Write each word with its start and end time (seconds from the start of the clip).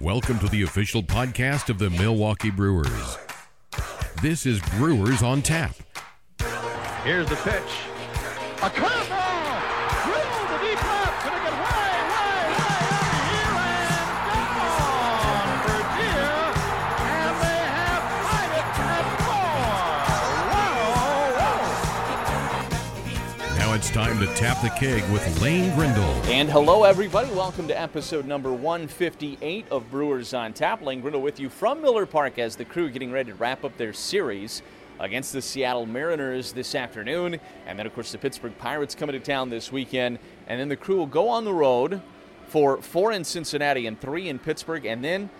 Welcome 0.00 0.38
to 0.38 0.48
the 0.48 0.62
official 0.62 1.02
podcast 1.02 1.68
of 1.68 1.78
the 1.78 1.90
Milwaukee 1.90 2.50
Brewers. 2.50 3.18
This 4.22 4.46
is 4.46 4.58
Brewers 4.78 5.22
on 5.22 5.42
Tap. 5.42 5.76
Here's 7.04 7.28
the 7.28 7.36
pitch. 7.36 7.62
A 8.62 8.70
curveball! 8.70 9.19
It's 23.72 23.88
time 23.88 24.18
to 24.18 24.26
tap 24.34 24.60
the 24.62 24.68
keg 24.70 25.08
with 25.12 25.40
Lane 25.40 25.72
Grindle. 25.76 26.02
And 26.24 26.50
hello, 26.50 26.82
everybody. 26.82 27.30
Welcome 27.30 27.68
to 27.68 27.80
episode 27.80 28.26
number 28.26 28.52
158 28.52 29.66
of 29.70 29.88
Brewers 29.92 30.34
on 30.34 30.52
Tap. 30.52 30.82
Lane 30.82 31.00
Grindle 31.00 31.22
with 31.22 31.38
you 31.38 31.48
from 31.48 31.80
Miller 31.80 32.04
Park 32.04 32.40
as 32.40 32.56
the 32.56 32.64
crew 32.64 32.90
getting 32.90 33.12
ready 33.12 33.30
to 33.30 33.36
wrap 33.36 33.64
up 33.64 33.76
their 33.76 33.92
series 33.92 34.62
against 34.98 35.32
the 35.32 35.40
Seattle 35.40 35.86
Mariners 35.86 36.52
this 36.52 36.74
afternoon. 36.74 37.38
And 37.64 37.78
then, 37.78 37.86
of 37.86 37.94
course, 37.94 38.10
the 38.10 38.18
Pittsburgh 38.18 38.58
Pirates 38.58 38.96
coming 38.96 39.12
to 39.12 39.20
town 39.20 39.50
this 39.50 39.70
weekend. 39.70 40.18
And 40.48 40.60
then 40.60 40.68
the 40.68 40.76
crew 40.76 40.96
will 40.96 41.06
go 41.06 41.28
on 41.28 41.44
the 41.44 41.54
road 41.54 42.02
for 42.48 42.82
four 42.82 43.12
in 43.12 43.22
Cincinnati 43.22 43.86
and 43.86 43.98
three 44.00 44.28
in 44.28 44.40
Pittsburgh. 44.40 44.84
And 44.84 45.02
then 45.02 45.30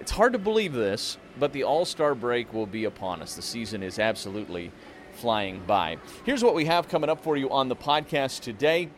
it's 0.00 0.12
hard 0.12 0.32
to 0.34 0.38
believe 0.38 0.72
this, 0.72 1.18
but 1.38 1.52
the 1.52 1.64
All 1.64 1.84
Star 1.84 2.14
break 2.14 2.54
will 2.54 2.66
be 2.66 2.84
upon 2.84 3.20
us. 3.20 3.34
The 3.34 3.42
season 3.42 3.82
is 3.82 3.98
absolutely 3.98 4.70
flying 5.16 5.62
by. 5.66 5.96
Here's 6.24 6.44
what 6.44 6.54
we 6.54 6.66
have 6.66 6.88
coming 6.88 7.08
up 7.08 7.22
for 7.22 7.36
you 7.36 7.50
on 7.50 7.68
the 7.68 7.76
podcast 7.76 8.40
today. 8.40 8.90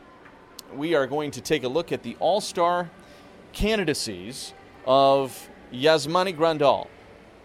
We 0.74 0.94
are 0.94 1.06
going 1.06 1.30
to 1.30 1.40
take 1.40 1.62
a 1.62 1.68
look 1.68 1.92
at 1.92 2.02
the 2.02 2.16
All 2.18 2.40
Star 2.40 2.90
candidacies 3.52 4.52
of 4.86 5.48
Yasmani 5.72 6.36
Grandal, 6.36 6.88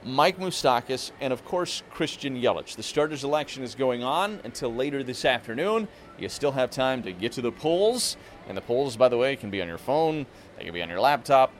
Mike 0.03 0.39
Moustakas, 0.39 1.11
and 1.21 1.31
of 1.31 1.45
course 1.45 1.83
Christian 1.91 2.35
Yelich. 2.41 2.75
The 2.75 2.83
starters 2.83 3.23
election 3.23 3.63
is 3.63 3.75
going 3.75 4.03
on 4.03 4.39
until 4.43 4.73
later 4.73 5.03
this 5.03 5.23
afternoon. 5.23 5.87
You 6.17 6.27
still 6.29 6.51
have 6.51 6.71
time 6.71 7.03
to 7.03 7.11
get 7.11 7.31
to 7.33 7.41
the 7.41 7.51
polls, 7.51 8.17
and 8.47 8.57
the 8.57 8.61
polls, 8.61 8.97
by 8.97 9.07
the 9.07 9.17
way, 9.17 9.35
can 9.35 9.49
be 9.49 9.61
on 9.61 9.67
your 9.67 9.77
phone, 9.77 10.25
they 10.57 10.65
can 10.65 10.73
be 10.73 10.81
on 10.81 10.89
your 10.89 10.99
laptop, 10.99 11.53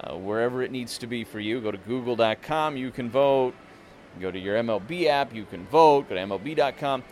uh, 0.00 0.14
wherever 0.14 0.62
it 0.62 0.70
needs 0.70 0.96
to 0.98 1.06
be 1.06 1.24
for 1.24 1.40
you. 1.40 1.60
Go 1.60 1.70
to 1.70 1.78
google.com, 1.78 2.76
you 2.76 2.90
can 2.90 3.10
vote. 3.10 3.54
Go 4.20 4.30
to 4.30 4.38
your 4.38 4.56
MLB 4.56 5.06
app, 5.06 5.34
you 5.34 5.44
can 5.44 5.66
vote. 5.66 6.08
Go 6.08 6.14
to 6.14 6.20
MLB.com. 6.20 7.04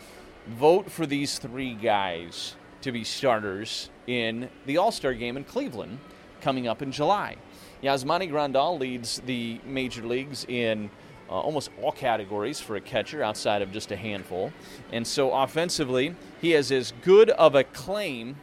Vote 0.47 0.91
for 0.91 1.05
these 1.05 1.39
three 1.39 1.73
guys 1.73 2.55
to 2.81 2.91
be 2.91 3.03
starters 3.03 3.89
in 4.07 4.49
the 4.65 4.77
All 4.77 4.91
Star 4.91 5.13
game 5.13 5.37
in 5.37 5.43
Cleveland 5.43 5.99
coming 6.41 6.67
up 6.67 6.81
in 6.81 6.91
July. 6.91 7.37
Yasmani 7.83 8.29
Grandal 8.29 8.79
leads 8.79 9.21
the 9.25 9.59
major 9.65 10.03
leagues 10.03 10.45
in 10.47 10.89
uh, 11.29 11.33
almost 11.33 11.69
all 11.81 11.91
categories 11.91 12.59
for 12.59 12.75
a 12.75 12.81
catcher 12.81 13.23
outside 13.23 13.61
of 13.61 13.71
just 13.71 13.91
a 13.91 13.95
handful. 13.95 14.51
And 14.91 15.05
so 15.05 15.31
offensively, 15.31 16.15
he 16.41 16.51
has 16.51 16.71
as 16.71 16.93
good 17.01 17.31
of 17.31 17.55
a 17.55 17.63
claim 17.63 18.35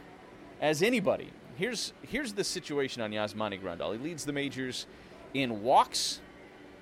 as 0.61 0.83
anybody. 0.83 1.29
Here's, 1.55 1.93
here's 2.01 2.33
the 2.33 2.43
situation 2.43 3.01
on 3.01 3.11
Yasmani 3.11 3.61
Grandal. 3.61 3.93
He 3.93 3.99
leads 3.99 4.25
the 4.25 4.33
majors 4.33 4.85
in 5.33 5.63
walks, 5.63 6.19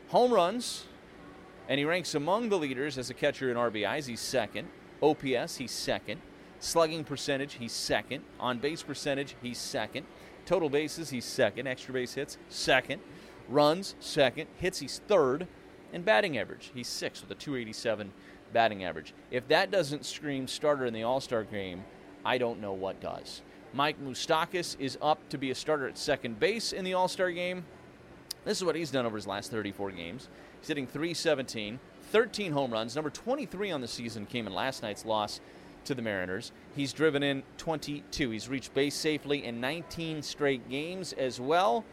home 0.09 0.33
runs, 0.33 0.85
and 1.71 1.79
he 1.79 1.85
ranks 1.85 2.15
among 2.15 2.49
the 2.49 2.57
leaders 2.57 2.97
as 2.97 3.09
a 3.09 3.13
catcher 3.13 3.49
in 3.49 3.55
RBIs. 3.55 4.05
He's 4.05 4.19
second. 4.19 4.67
OPS, 5.01 5.55
he's 5.55 5.71
second. 5.71 6.19
Slugging 6.59 7.05
percentage, 7.05 7.53
he's 7.53 7.71
second. 7.71 8.25
On 8.41 8.59
base 8.59 8.83
percentage, 8.83 9.37
he's 9.41 9.57
second. 9.57 10.05
Total 10.45 10.69
bases, 10.69 11.11
he's 11.11 11.23
second. 11.23 11.67
Extra 11.67 11.93
base 11.93 12.13
hits, 12.13 12.37
second. 12.49 13.01
Runs, 13.47 13.95
second. 14.01 14.47
Hits, 14.57 14.79
he's 14.79 14.99
third. 15.07 15.47
And 15.93 16.03
batting 16.03 16.37
average, 16.37 16.71
he's 16.73 16.89
sixth 16.89 17.23
with 17.23 17.31
a 17.31 17.41
287 17.41 18.11
batting 18.51 18.83
average. 18.83 19.13
If 19.31 19.47
that 19.47 19.71
doesn't 19.71 20.05
scream 20.05 20.49
starter 20.49 20.85
in 20.85 20.93
the 20.93 21.03
All 21.03 21.21
Star 21.21 21.45
game, 21.45 21.85
I 22.25 22.37
don't 22.37 22.59
know 22.59 22.73
what 22.73 22.99
does. 22.99 23.43
Mike 23.73 23.95
Moustakas 24.03 24.75
is 24.77 24.97
up 25.01 25.29
to 25.29 25.37
be 25.37 25.51
a 25.51 25.55
starter 25.55 25.87
at 25.87 25.97
second 25.97 26.37
base 26.37 26.73
in 26.73 26.83
the 26.83 26.95
All 26.95 27.07
Star 27.07 27.31
game. 27.31 27.63
This 28.43 28.57
is 28.57 28.65
what 28.65 28.75
he's 28.75 28.91
done 28.91 29.05
over 29.05 29.15
his 29.15 29.27
last 29.27 29.51
34 29.51 29.91
games. 29.91 30.27
He's 30.61 30.67
hitting 30.67 30.85
317, 30.85 31.79
13 32.11 32.51
home 32.51 32.71
runs. 32.71 32.95
Number 32.95 33.09
23 33.09 33.71
on 33.71 33.81
the 33.81 33.87
season 33.87 34.27
came 34.27 34.45
in 34.45 34.53
last 34.53 34.83
night's 34.83 35.05
loss 35.05 35.41
to 35.85 35.95
the 35.95 36.03
Mariners. 36.03 36.51
He's 36.75 36.93
driven 36.93 37.23
in 37.23 37.41
22. 37.57 38.29
He's 38.29 38.47
reached 38.47 38.71
base 38.75 38.93
safely 38.93 39.43
in 39.43 39.59
19 39.59 40.21
straight 40.21 40.69
games 40.69 41.13
as 41.13 41.39
well. 41.39 41.83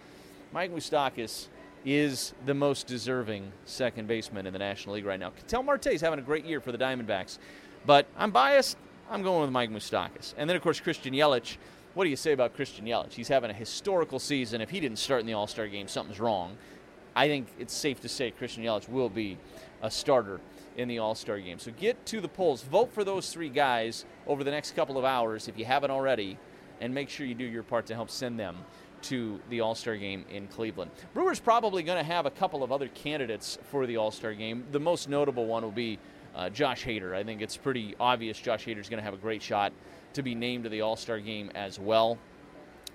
Mike 0.52 0.70
Moustakas 0.70 1.46
is 1.86 2.34
the 2.44 2.52
most 2.52 2.86
deserving 2.86 3.50
second 3.64 4.06
baseman 4.06 4.46
in 4.46 4.52
the 4.52 4.58
National 4.58 4.96
League 4.96 5.06
right 5.06 5.18
now. 5.18 5.30
Ketel 5.30 5.64
is 5.86 6.02
having 6.02 6.18
a 6.18 6.22
great 6.22 6.44
year 6.44 6.60
for 6.60 6.70
the 6.70 6.78
Diamondbacks, 6.78 7.38
but 7.86 8.06
I'm 8.18 8.30
biased. 8.30 8.76
I'm 9.10 9.22
going 9.22 9.40
with 9.40 9.50
Mike 9.50 9.70
Moustakas. 9.70 10.34
And 10.36 10.48
then, 10.48 10.56
of 10.56 10.62
course, 10.62 10.78
Christian 10.78 11.14
Yelich. 11.14 11.56
What 11.94 12.04
do 12.04 12.10
you 12.10 12.16
say 12.16 12.32
about 12.32 12.54
Christian 12.54 12.84
Yelich? 12.84 13.14
He's 13.14 13.28
having 13.28 13.50
a 13.50 13.54
historical 13.54 14.18
season. 14.18 14.60
If 14.60 14.68
he 14.68 14.78
didn't 14.78 14.98
start 14.98 15.20
in 15.20 15.26
the 15.26 15.32
All 15.32 15.46
Star 15.46 15.66
game, 15.66 15.88
something's 15.88 16.20
wrong. 16.20 16.58
I 17.18 17.26
think 17.26 17.48
it's 17.58 17.74
safe 17.74 18.00
to 18.02 18.08
say 18.08 18.30
Christian 18.30 18.62
Yelich 18.62 18.88
will 18.88 19.08
be 19.08 19.38
a 19.82 19.90
starter 19.90 20.38
in 20.76 20.86
the 20.86 21.00
All 21.00 21.16
Star 21.16 21.40
game. 21.40 21.58
So 21.58 21.72
get 21.72 22.06
to 22.06 22.20
the 22.20 22.28
polls. 22.28 22.62
Vote 22.62 22.92
for 22.92 23.02
those 23.02 23.32
three 23.32 23.48
guys 23.48 24.04
over 24.28 24.44
the 24.44 24.52
next 24.52 24.76
couple 24.76 24.96
of 24.96 25.04
hours 25.04 25.48
if 25.48 25.58
you 25.58 25.64
haven't 25.64 25.90
already, 25.90 26.38
and 26.80 26.94
make 26.94 27.08
sure 27.08 27.26
you 27.26 27.34
do 27.34 27.44
your 27.44 27.64
part 27.64 27.86
to 27.86 27.94
help 27.96 28.08
send 28.08 28.38
them 28.38 28.56
to 29.02 29.40
the 29.50 29.60
All 29.60 29.74
Star 29.74 29.96
game 29.96 30.26
in 30.30 30.46
Cleveland. 30.46 30.92
Brewers 31.12 31.40
probably 31.40 31.82
going 31.82 31.98
to 31.98 32.04
have 32.04 32.24
a 32.24 32.30
couple 32.30 32.62
of 32.62 32.70
other 32.70 32.86
candidates 32.86 33.58
for 33.64 33.84
the 33.84 33.96
All 33.96 34.12
Star 34.12 34.32
game. 34.32 34.64
The 34.70 34.78
most 34.78 35.08
notable 35.08 35.46
one 35.46 35.64
will 35.64 35.72
be 35.72 35.98
uh, 36.36 36.50
Josh 36.50 36.84
Hader. 36.84 37.16
I 37.16 37.24
think 37.24 37.42
it's 37.42 37.56
pretty 37.56 37.96
obvious 37.98 38.38
Josh 38.38 38.64
Hader 38.64 38.78
is 38.78 38.88
going 38.88 38.98
to 38.98 39.04
have 39.04 39.14
a 39.14 39.16
great 39.16 39.42
shot 39.42 39.72
to 40.12 40.22
be 40.22 40.36
named 40.36 40.62
to 40.62 40.70
the 40.70 40.82
All 40.82 40.94
Star 40.94 41.18
game 41.18 41.50
as 41.56 41.80
well 41.80 42.16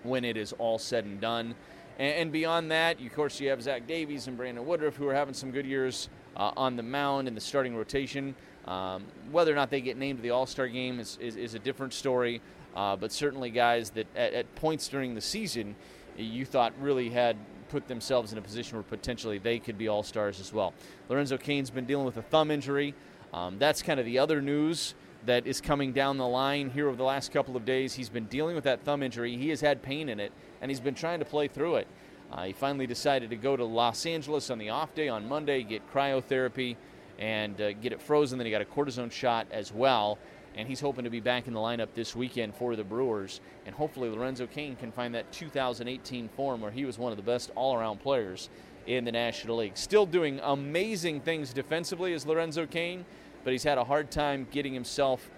when 0.03 0.23
it 0.23 0.37
is 0.37 0.53
all 0.53 0.79
said 0.79 1.03
and 1.03 1.19
done. 1.19 1.55
And, 1.99 2.31
beyond 2.31 2.71
that, 2.71 2.99
of 2.99 3.13
course, 3.13 3.39
you 3.39 3.49
have 3.49 3.61
Zach 3.61 3.85
Davies 3.85 4.27
and 4.27 4.35
Brandon 4.35 4.65
Woodruff 4.65 4.95
who 4.95 5.07
are 5.07 5.13
having 5.13 5.33
some 5.33 5.51
good 5.51 5.65
years 5.65 6.09
uh, 6.35 6.51
on 6.57 6.75
the 6.75 6.83
mound 6.83 7.27
in 7.27 7.35
the 7.35 7.41
starting 7.41 7.75
rotation. 7.75 8.35
Um, 8.65 9.03
whether 9.31 9.51
or 9.51 9.55
not 9.55 9.69
they 9.69 9.81
get 9.81 9.97
named 9.97 10.19
to 10.19 10.23
the 10.23 10.31
All 10.31 10.45
Star 10.45 10.67
game 10.67 10.99
is, 10.99 11.17
is, 11.21 11.35
is, 11.35 11.53
a 11.53 11.59
different 11.59 11.93
story, 11.93 12.41
uh, 12.75 12.95
but 12.95 13.11
certainly 13.11 13.49
guys 13.51 13.89
that 13.91 14.07
at, 14.15 14.33
at, 14.33 14.55
points 14.55 14.87
during 14.87 15.15
the 15.15 15.21
season 15.21 15.75
you 16.17 16.45
thought 16.45 16.73
really 16.79 17.09
had 17.09 17.35
put 17.69 17.87
themselves 17.87 18.31
in 18.31 18.37
a 18.37 18.41
position 18.41 18.77
where 18.77 18.83
potentially 18.83 19.37
they 19.37 19.59
could 19.59 19.77
be 19.77 19.87
All 19.87 20.01
Stars 20.01 20.39
as 20.39 20.53
well. 20.53 20.73
Lorenzo 21.09 21.37
Cain's 21.37 21.69
been 21.69 21.85
dealing 21.85 22.05
with 22.05 22.17
a 22.17 22.21
thumb 22.21 22.51
injury. 22.51 22.95
Um, 23.33 23.57
that's 23.59 23.81
kind 23.81 23.99
of 23.99 24.05
the 24.05 24.19
other 24.19 24.41
news 24.41 24.93
that 25.25 25.47
is 25.47 25.61
coming 25.61 25.93
down 25.93 26.17
the 26.17 26.27
line 26.27 26.69
here 26.69 26.87
over 26.87 26.97
the 26.97 27.03
last 27.03 27.31
couple 27.31 27.55
of 27.55 27.65
days. 27.65 27.93
He's 27.93 28.09
been 28.09 28.25
dealing 28.25 28.55
with 28.55 28.65
that 28.65 28.83
thumb 28.83 29.03
injury. 29.03 29.37
He 29.37 29.49
has 29.49 29.61
had 29.61 29.81
pain 29.81 30.09
in 30.09 30.19
it, 30.19 30.31
and 30.61 30.69
he's 30.69 30.79
been 30.79 30.95
trying 30.95 31.19
to 31.19 31.25
play 31.25 31.47
through 31.47 31.77
it. 31.77 31.87
Uh, 32.31 32.45
he 32.45 32.53
finally 32.53 32.87
decided 32.87 33.29
to 33.29 33.35
go 33.35 33.55
to 33.55 33.63
Los 33.63 34.05
Angeles 34.05 34.49
on 34.49 34.57
the 34.57 34.69
off 34.69 34.95
day 34.95 35.07
on 35.07 35.27
Monday, 35.27 35.63
get 35.63 35.87
cryotherapy, 35.93 36.75
and 37.19 37.59
uh, 37.61 37.73
get 37.73 37.93
it 37.93 38.01
frozen. 38.01 38.37
Then 38.37 38.45
he 38.45 38.51
got 38.51 38.61
a 38.61 38.65
cortisone 38.65 39.11
shot 39.11 39.47
as 39.51 39.71
well. 39.71 40.17
And 40.55 40.67
he's 40.67 40.79
hoping 40.79 41.03
to 41.03 41.09
be 41.09 41.19
back 41.19 41.47
in 41.47 41.53
the 41.53 41.59
lineup 41.59 41.89
this 41.95 42.15
weekend 42.15 42.53
for 42.55 42.75
the 42.75 42.83
Brewers. 42.83 43.41
And 43.65 43.73
hopefully, 43.73 44.09
Lorenzo 44.09 44.45
Cain 44.45 44.75
can 44.75 44.91
find 44.91 45.15
that 45.15 45.31
2018 45.31 46.29
form 46.29 46.61
where 46.61 46.69
he 46.69 46.85
was 46.85 46.99
one 46.99 47.11
of 47.11 47.17
the 47.17 47.23
best 47.23 47.51
all 47.55 47.75
around 47.75 48.01
players 48.01 48.49
in 48.85 49.05
the 49.05 49.11
National 49.11 49.57
League. 49.57 49.77
Still 49.77 50.05
doing 50.05 50.39
amazing 50.43 51.21
things 51.21 51.53
defensively 51.53 52.13
as 52.13 52.25
Lorenzo 52.25 52.65
Cain, 52.65 53.05
but 53.43 53.51
he's 53.51 53.63
had 53.63 53.77
a 53.77 53.83
hard 53.83 54.11
time 54.11 54.47
getting 54.51 54.73
himself 54.73 55.29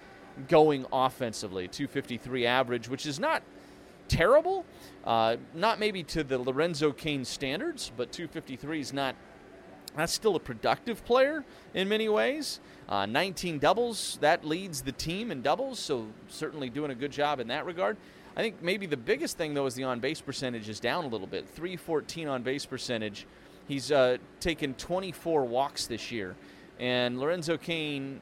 going 0.48 0.86
offensively. 0.92 1.68
253 1.68 2.46
average, 2.46 2.90
which 2.90 3.06
is 3.06 3.20
not 3.20 3.44
terrible. 4.08 4.66
Uh, 5.04 5.38
not 5.54 5.80
maybe 5.80 6.04
to 6.04 6.24
the 6.24 6.38
Lorenzo 6.38 6.92
Cain 6.92 7.26
standards, 7.26 7.92
but 7.96 8.12
253 8.12 8.80
is 8.80 8.94
not. 8.94 9.16
That's 9.96 10.14
still 10.14 10.36
a 10.36 10.40
productive 10.40 11.06
player 11.06 11.46
in 11.74 11.88
many 11.88 12.10
ways. 12.10 12.60
Uh, 12.90 13.06
19 13.06 13.60
doubles, 13.60 14.18
that 14.22 14.44
leads 14.46 14.82
the 14.82 14.92
team 14.92 15.32
in 15.32 15.42
doubles, 15.42 15.80
so 15.80 16.08
certainly 16.28 16.70
doing 16.70 16.92
a 16.92 16.96
good 16.96 17.12
job 17.12 17.40
in 17.40 17.48
that 17.48 17.66
regard. 17.66 17.98
I 18.36 18.42
think 18.42 18.62
maybe 18.62 18.86
the 18.86 18.98
biggest 18.98 19.38
thing, 19.38 19.54
though, 19.54 19.66
is 19.66 19.76
the 19.76 19.86
on 19.86 20.02
base 20.02 20.20
percentage 20.20 20.68
is 20.68 20.82
down 20.82 21.06
a 21.06 21.08
little 21.08 21.28
bit 21.28 21.48
314 21.48 22.28
on 22.28 22.44
base 22.44 22.66
percentage. 22.66 23.26
He's 23.68 23.92
uh, 23.92 24.18
taken 24.40 24.74
24 24.74 25.46
walks 25.46 25.88
this 25.88 26.12
year. 26.12 26.36
And 26.80 27.20
Lorenzo 27.20 27.58
Cain 27.58 28.20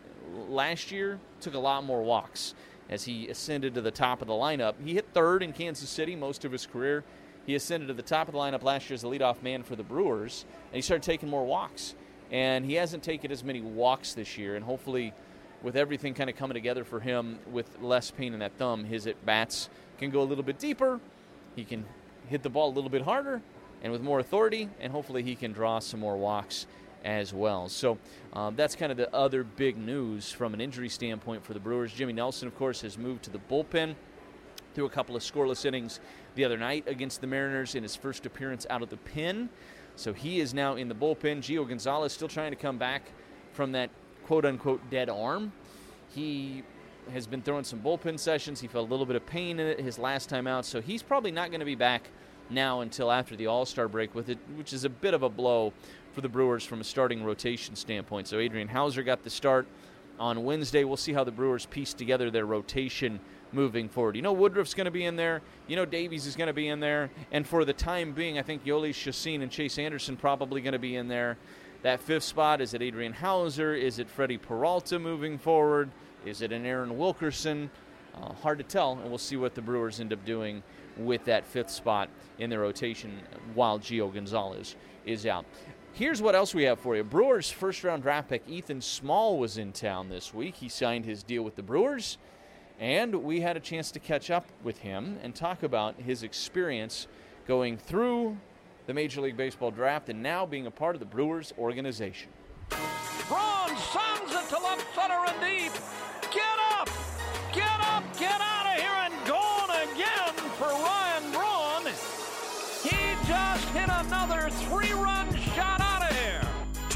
last 0.49 0.91
year 0.91 1.19
took 1.41 1.53
a 1.53 1.59
lot 1.59 1.83
more 1.83 2.03
walks 2.03 2.53
as 2.89 3.03
he 3.03 3.27
ascended 3.29 3.73
to 3.75 3.81
the 3.81 3.91
top 3.91 4.21
of 4.21 4.27
the 4.27 4.33
lineup. 4.33 4.75
He 4.83 4.93
hit 4.93 5.07
third 5.13 5.41
in 5.41 5.53
Kansas 5.53 5.89
City 5.89 6.15
most 6.15 6.45
of 6.45 6.51
his 6.51 6.65
career. 6.65 7.03
He 7.45 7.55
ascended 7.55 7.87
to 7.87 7.93
the 7.93 8.03
top 8.03 8.27
of 8.27 8.33
the 8.33 8.39
lineup 8.39 8.63
last 8.63 8.89
year 8.89 8.95
as 8.95 9.03
a 9.03 9.07
leadoff 9.07 9.41
man 9.41 9.63
for 9.63 9.75
the 9.75 9.83
Brewers, 9.83 10.45
and 10.67 10.75
he 10.75 10.81
started 10.81 11.03
taking 11.03 11.29
more 11.29 11.45
walks. 11.45 11.95
And 12.31 12.65
he 12.65 12.75
hasn't 12.75 13.03
taken 13.03 13.31
as 13.31 13.43
many 13.43 13.61
walks 13.61 14.13
this 14.13 14.37
year, 14.37 14.55
and 14.55 14.63
hopefully, 14.63 15.13
with 15.61 15.75
everything 15.75 16.13
kind 16.13 16.29
of 16.29 16.35
coming 16.35 16.55
together 16.55 16.83
for 16.83 16.99
him 16.99 17.39
with 17.51 17.81
less 17.81 18.11
pain 18.11 18.33
in 18.33 18.39
that 18.39 18.53
thumb, 18.57 18.85
his 18.85 19.07
at 19.07 19.23
bats 19.25 19.69
can 19.97 20.09
go 20.09 20.21
a 20.21 20.23
little 20.23 20.43
bit 20.43 20.57
deeper. 20.57 20.99
He 21.55 21.63
can 21.63 21.85
hit 22.27 22.43
the 22.43 22.49
ball 22.49 22.69
a 22.69 22.73
little 22.73 22.89
bit 22.89 23.03
harder, 23.03 23.41
and 23.83 23.91
with 23.91 24.01
more 24.01 24.19
authority, 24.19 24.69
and 24.79 24.91
hopefully 24.91 25.21
he 25.21 25.35
can 25.35 25.51
draw 25.51 25.79
some 25.79 25.99
more 25.99 26.17
walks 26.17 26.65
as 27.03 27.33
well. 27.33 27.69
So 27.69 27.97
um, 28.33 28.55
that's 28.55 28.75
kind 28.75 28.91
of 28.91 28.97
the 28.97 29.13
other 29.13 29.43
big 29.43 29.77
news 29.77 30.31
from 30.31 30.53
an 30.53 30.61
injury 30.61 30.89
standpoint 30.89 31.43
for 31.43 31.53
the 31.53 31.59
Brewers. 31.59 31.93
Jimmy 31.93 32.13
Nelson, 32.13 32.47
of 32.47 32.57
course, 32.57 32.81
has 32.81 32.97
moved 32.97 33.23
to 33.23 33.29
the 33.29 33.39
bullpen 33.39 33.95
through 34.73 34.85
a 34.85 34.89
couple 34.89 35.15
of 35.15 35.21
scoreless 35.21 35.65
innings 35.65 35.99
the 36.35 36.45
other 36.45 36.57
night 36.57 36.87
against 36.87 37.21
the 37.21 37.27
Mariners 37.27 37.75
in 37.75 37.83
his 37.83 37.95
first 37.95 38.25
appearance 38.25 38.65
out 38.69 38.81
of 38.81 38.89
the 38.89 38.97
pen. 38.97 39.49
So 39.95 40.13
he 40.13 40.39
is 40.39 40.53
now 40.53 40.75
in 40.75 40.87
the 40.87 40.95
bullpen. 40.95 41.39
Gio 41.39 41.67
Gonzalez 41.67 42.13
still 42.13 42.27
trying 42.27 42.51
to 42.51 42.55
come 42.55 42.77
back 42.77 43.03
from 43.51 43.71
that 43.73 43.89
quote 44.25 44.45
unquote 44.45 44.81
dead 44.89 45.09
arm. 45.09 45.51
He 46.15 46.63
has 47.11 47.27
been 47.27 47.41
throwing 47.41 47.63
some 47.63 47.79
bullpen 47.81 48.17
sessions. 48.17 48.61
He 48.61 48.67
felt 48.67 48.87
a 48.87 48.91
little 48.91 49.05
bit 49.05 49.15
of 49.15 49.25
pain 49.25 49.59
in 49.59 49.67
it 49.67 49.79
his 49.79 49.99
last 49.99 50.29
time 50.29 50.47
out, 50.47 50.65
so 50.65 50.81
he's 50.81 51.03
probably 51.03 51.31
not 51.31 51.49
going 51.49 51.59
to 51.59 51.65
be 51.65 51.75
back 51.75 52.09
now 52.49 52.81
until 52.81 53.11
after 53.11 53.35
the 53.35 53.47
All 53.47 53.65
Star 53.65 53.87
break 53.87 54.15
with 54.15 54.29
it, 54.29 54.37
which 54.55 54.73
is 54.73 54.83
a 54.83 54.89
bit 54.89 55.13
of 55.13 55.23
a 55.23 55.29
blow 55.29 55.73
for 56.13 56.21
the 56.21 56.29
Brewers 56.29 56.63
from 56.63 56.79
a 56.79 56.83
starting 56.83 57.23
rotation 57.23 57.75
standpoint. 57.75 58.27
So 58.27 58.39
Adrian 58.39 58.67
Houser 58.67 59.03
got 59.03 59.23
the 59.23 59.29
start 59.29 59.67
on 60.19 60.43
Wednesday. 60.43 60.83
We'll 60.83 60.97
see 60.97 61.13
how 61.13 61.23
the 61.23 61.31
Brewers 61.31 61.65
piece 61.65 61.93
together 61.93 62.29
their 62.29 62.45
rotation 62.45 63.19
moving 63.51 63.89
forward. 63.89 64.15
You 64.15 64.21
know 64.21 64.33
Woodruff's 64.33 64.73
going 64.73 64.85
to 64.85 64.91
be 64.91 65.05
in 65.05 65.15
there. 65.15 65.41
You 65.67 65.75
know 65.75 65.85
Davies 65.85 66.25
is 66.25 66.35
going 66.35 66.47
to 66.47 66.53
be 66.53 66.67
in 66.67 66.79
there. 66.79 67.09
And 67.31 67.45
for 67.45 67.65
the 67.65 67.73
time 67.73 68.13
being, 68.13 68.37
I 68.37 68.43
think 68.43 68.63
Jhoulys 68.63 68.95
Chacin 68.95 69.41
and 69.41 69.51
Chase 69.51 69.77
Anderson 69.77 70.15
probably 70.15 70.61
going 70.61 70.73
to 70.73 70.79
be 70.79 70.95
in 70.95 71.07
there. 71.07 71.37
That 71.81 71.99
fifth 71.99 72.23
spot, 72.23 72.61
is 72.61 72.73
it 72.73 72.81
Adrian 72.81 73.13
Houser? 73.13 73.75
Is 73.75 73.99
it 73.99 74.09
Freddy 74.09 74.37
Peralta 74.37 74.99
moving 74.99 75.37
forward? 75.37 75.89
Is 76.25 76.41
it 76.41 76.51
an 76.51 76.65
Aaron 76.65 76.97
Wilkerson? 76.97 77.69
Uh, 78.15 78.31
hard 78.33 78.59
to 78.59 78.63
tell, 78.63 78.93
and 78.93 79.09
we'll 79.09 79.17
see 79.17 79.35
what 79.35 79.55
the 79.55 79.61
Brewers 79.61 79.99
end 79.99 80.13
up 80.13 80.23
doing 80.23 80.63
with 80.97 81.25
that 81.25 81.45
fifth 81.45 81.71
spot 81.71 82.09
in 82.39 82.49
their 82.49 82.59
rotation 82.59 83.19
while 83.53 83.79
Gio 83.79 84.13
Gonzalez 84.13 84.75
is 85.05 85.25
out. 85.25 85.45
Here's 85.95 86.23
what 86.23 86.33
else 86.33 86.55
we 86.55 86.63
have 86.63 86.79
for 86.79 86.95
you. 86.95 87.03
Brewers 87.03 87.51
first 87.51 87.83
round 87.83 88.01
draft 88.01 88.27
pick 88.27 88.41
Ethan 88.49 88.81
Small 88.81 89.37
was 89.37 89.59
in 89.59 89.71
town 89.71 90.09
this 90.09 90.33
week. 90.33 90.55
He 90.55 90.67
signed 90.67 91.05
his 91.05 91.21
deal 91.21 91.43
with 91.43 91.55
the 91.55 91.61
Brewers, 91.61 92.17
and 92.79 93.13
we 93.23 93.41
had 93.41 93.57
a 93.57 93.59
chance 93.59 93.91
to 93.91 93.99
catch 93.99 94.31
up 94.31 94.47
with 94.63 94.79
him 94.79 95.19
and 95.21 95.35
talk 95.35 95.61
about 95.61 95.93
his 96.01 96.23
experience 96.23 97.05
going 97.47 97.77
through 97.77 98.35
the 98.87 98.93
Major 98.95 99.21
League 99.21 99.37
Baseball 99.37 99.69
draft 99.69 100.09
and 100.09 100.23
now 100.23 100.47
being 100.47 100.65
a 100.65 100.71
part 100.71 100.95
of 100.95 100.99
the 100.99 101.05
Brewers 101.05 101.53
organization. 101.59 102.29
Braun 103.27 103.77
sends 103.77 104.33
it 104.33 104.49
to 104.49 104.63
left 104.63 104.95
center 104.95 105.23
and 105.27 105.41
deep. 105.41 105.71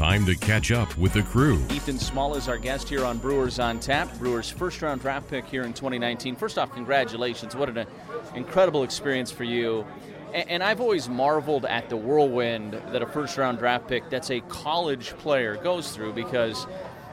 Time 0.07 0.25
to 0.25 0.35
catch 0.35 0.71
up 0.71 0.97
with 0.97 1.11
the 1.11 1.21
crew. 1.21 1.61
Ethan 1.69 1.99
Small 1.99 2.35
is 2.35 2.47
our 2.47 2.57
guest 2.57 2.87
here 2.87 3.03
on 3.03 3.17
Brewers 3.17 3.59
on 3.59 3.77
Tap. 3.77 4.17
Brewers 4.19 4.49
first 4.49 4.81
round 4.81 5.01
draft 5.01 5.27
pick 5.29 5.45
here 5.45 5.63
in 5.63 5.73
2019. 5.73 6.37
First 6.37 6.57
off, 6.57 6.71
congratulations. 6.71 7.57
What 7.57 7.67
an 7.67 7.79
uh, 7.79 7.85
incredible 8.33 8.83
experience 8.83 9.31
for 9.31 9.43
you. 9.43 9.85
And 10.33 10.63
I've 10.63 10.79
always 10.79 11.09
marveled 11.09 11.65
at 11.65 11.89
the 11.89 11.97
whirlwind 11.97 12.71
that 12.93 13.01
a 13.01 13.05
first 13.05 13.37
round 13.37 13.57
draft 13.57 13.89
pick 13.89 14.09
that's 14.09 14.31
a 14.31 14.39
college 14.47 15.09
player 15.17 15.57
goes 15.57 15.91
through 15.91 16.13
because 16.13 16.67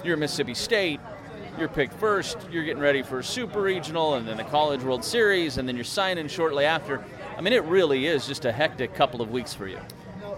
you're 0.05 0.17
Mississippi 0.17 0.55
State, 0.55 1.01
you're 1.59 1.67
picked 1.67 1.95
first, 1.95 2.39
you're 2.49 2.63
getting 2.63 2.81
ready 2.81 3.03
for 3.03 3.19
a 3.19 3.25
super 3.25 3.61
regional 3.61 4.15
and 4.15 4.29
then 4.29 4.37
the 4.37 4.45
College 4.45 4.85
World 4.85 5.03
Series, 5.03 5.59
and 5.59 5.67
then 5.67 5.75
you're 5.75 5.85
signing 5.85 6.29
shortly 6.29 6.65
after. 6.65 7.05
I 7.37 7.41
mean, 7.41 7.55
it 7.55 7.65
really 7.65 8.07
is 8.07 8.25
just 8.25 8.45
a 8.45 8.53
hectic 8.53 8.95
couple 8.95 9.21
of 9.21 9.33
weeks 9.33 9.53
for 9.53 9.67
you. 9.67 9.81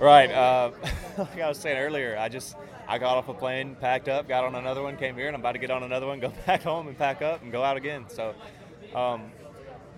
Right. 0.00 0.30
Uh, 0.30 0.72
like 1.18 1.40
I 1.40 1.48
was 1.48 1.58
saying 1.58 1.78
earlier, 1.78 2.16
I 2.18 2.28
just 2.28 2.56
I 2.88 2.98
got 2.98 3.16
off 3.16 3.28
a 3.28 3.34
plane, 3.34 3.76
packed 3.80 4.08
up, 4.08 4.28
got 4.28 4.44
on 4.44 4.54
another 4.54 4.82
one, 4.82 4.96
came 4.96 5.14
here, 5.16 5.26
and 5.26 5.34
I'm 5.34 5.40
about 5.40 5.52
to 5.52 5.58
get 5.58 5.70
on 5.70 5.82
another 5.82 6.06
one, 6.06 6.20
go 6.20 6.32
back 6.46 6.62
home 6.62 6.88
and 6.88 6.96
pack 6.96 7.22
up 7.22 7.42
and 7.42 7.50
go 7.50 7.62
out 7.62 7.76
again. 7.76 8.04
So, 8.08 8.34
um, 8.94 9.30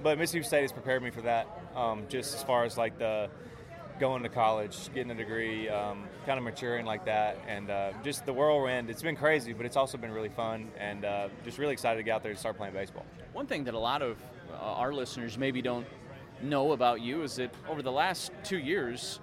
but 0.03 0.19
Mississippi 0.19 0.45
State 0.45 0.63
has 0.63 0.73
prepared 0.73 1.03
me 1.03 1.11
for 1.11 1.23
that. 1.23 1.47
Um, 1.75 2.05
just 2.09 2.35
as 2.35 2.43
far 2.43 2.65
as 2.65 2.79
like 2.79 2.99
the 2.99 3.29
going 3.99 4.23
to 4.23 4.29
college, 4.29 4.93
getting 4.95 5.11
a 5.11 5.15
degree, 5.15 5.69
um, 5.69 6.05
kind 6.25 6.39
of 6.39 6.45
maturing 6.45 6.87
like 6.87 7.05
that, 7.05 7.37
and 7.49 7.69
uh, 7.69 7.91
just 8.05 8.25
the 8.25 8.33
whirlwind. 8.33 8.91
It's 8.91 9.03
been 9.03 9.17
crazy, 9.17 9.53
but 9.53 9.67
it's 9.67 9.77
also 9.77 9.99
been 9.99 10.13
really 10.13 10.29
fun, 10.29 10.71
and 10.79 11.05
uh, 11.05 11.29
just 11.45 11.59
really 11.59 11.73
excited 11.73 11.97
to 11.97 12.05
get 12.05 12.15
out 12.15 12.23
there 12.23 12.31
and 12.31 12.39
start 12.39 12.57
playing 12.57 12.75
baseball. 12.75 13.05
One 13.33 13.47
thing 13.47 13.65
that 13.65 13.75
a 13.75 13.79
lot 13.79 14.03
of 14.03 14.17
uh, 14.53 14.57
our 14.57 14.93
listeners 14.93 15.37
maybe 15.37 15.61
don't 15.61 15.87
know 16.43 16.73
about 16.73 17.01
you 17.01 17.23
is 17.23 17.37
that 17.37 17.53
over 17.69 17.83
the 17.83 17.93
last 17.93 18.31
two 18.45 18.59
years, 18.59 19.19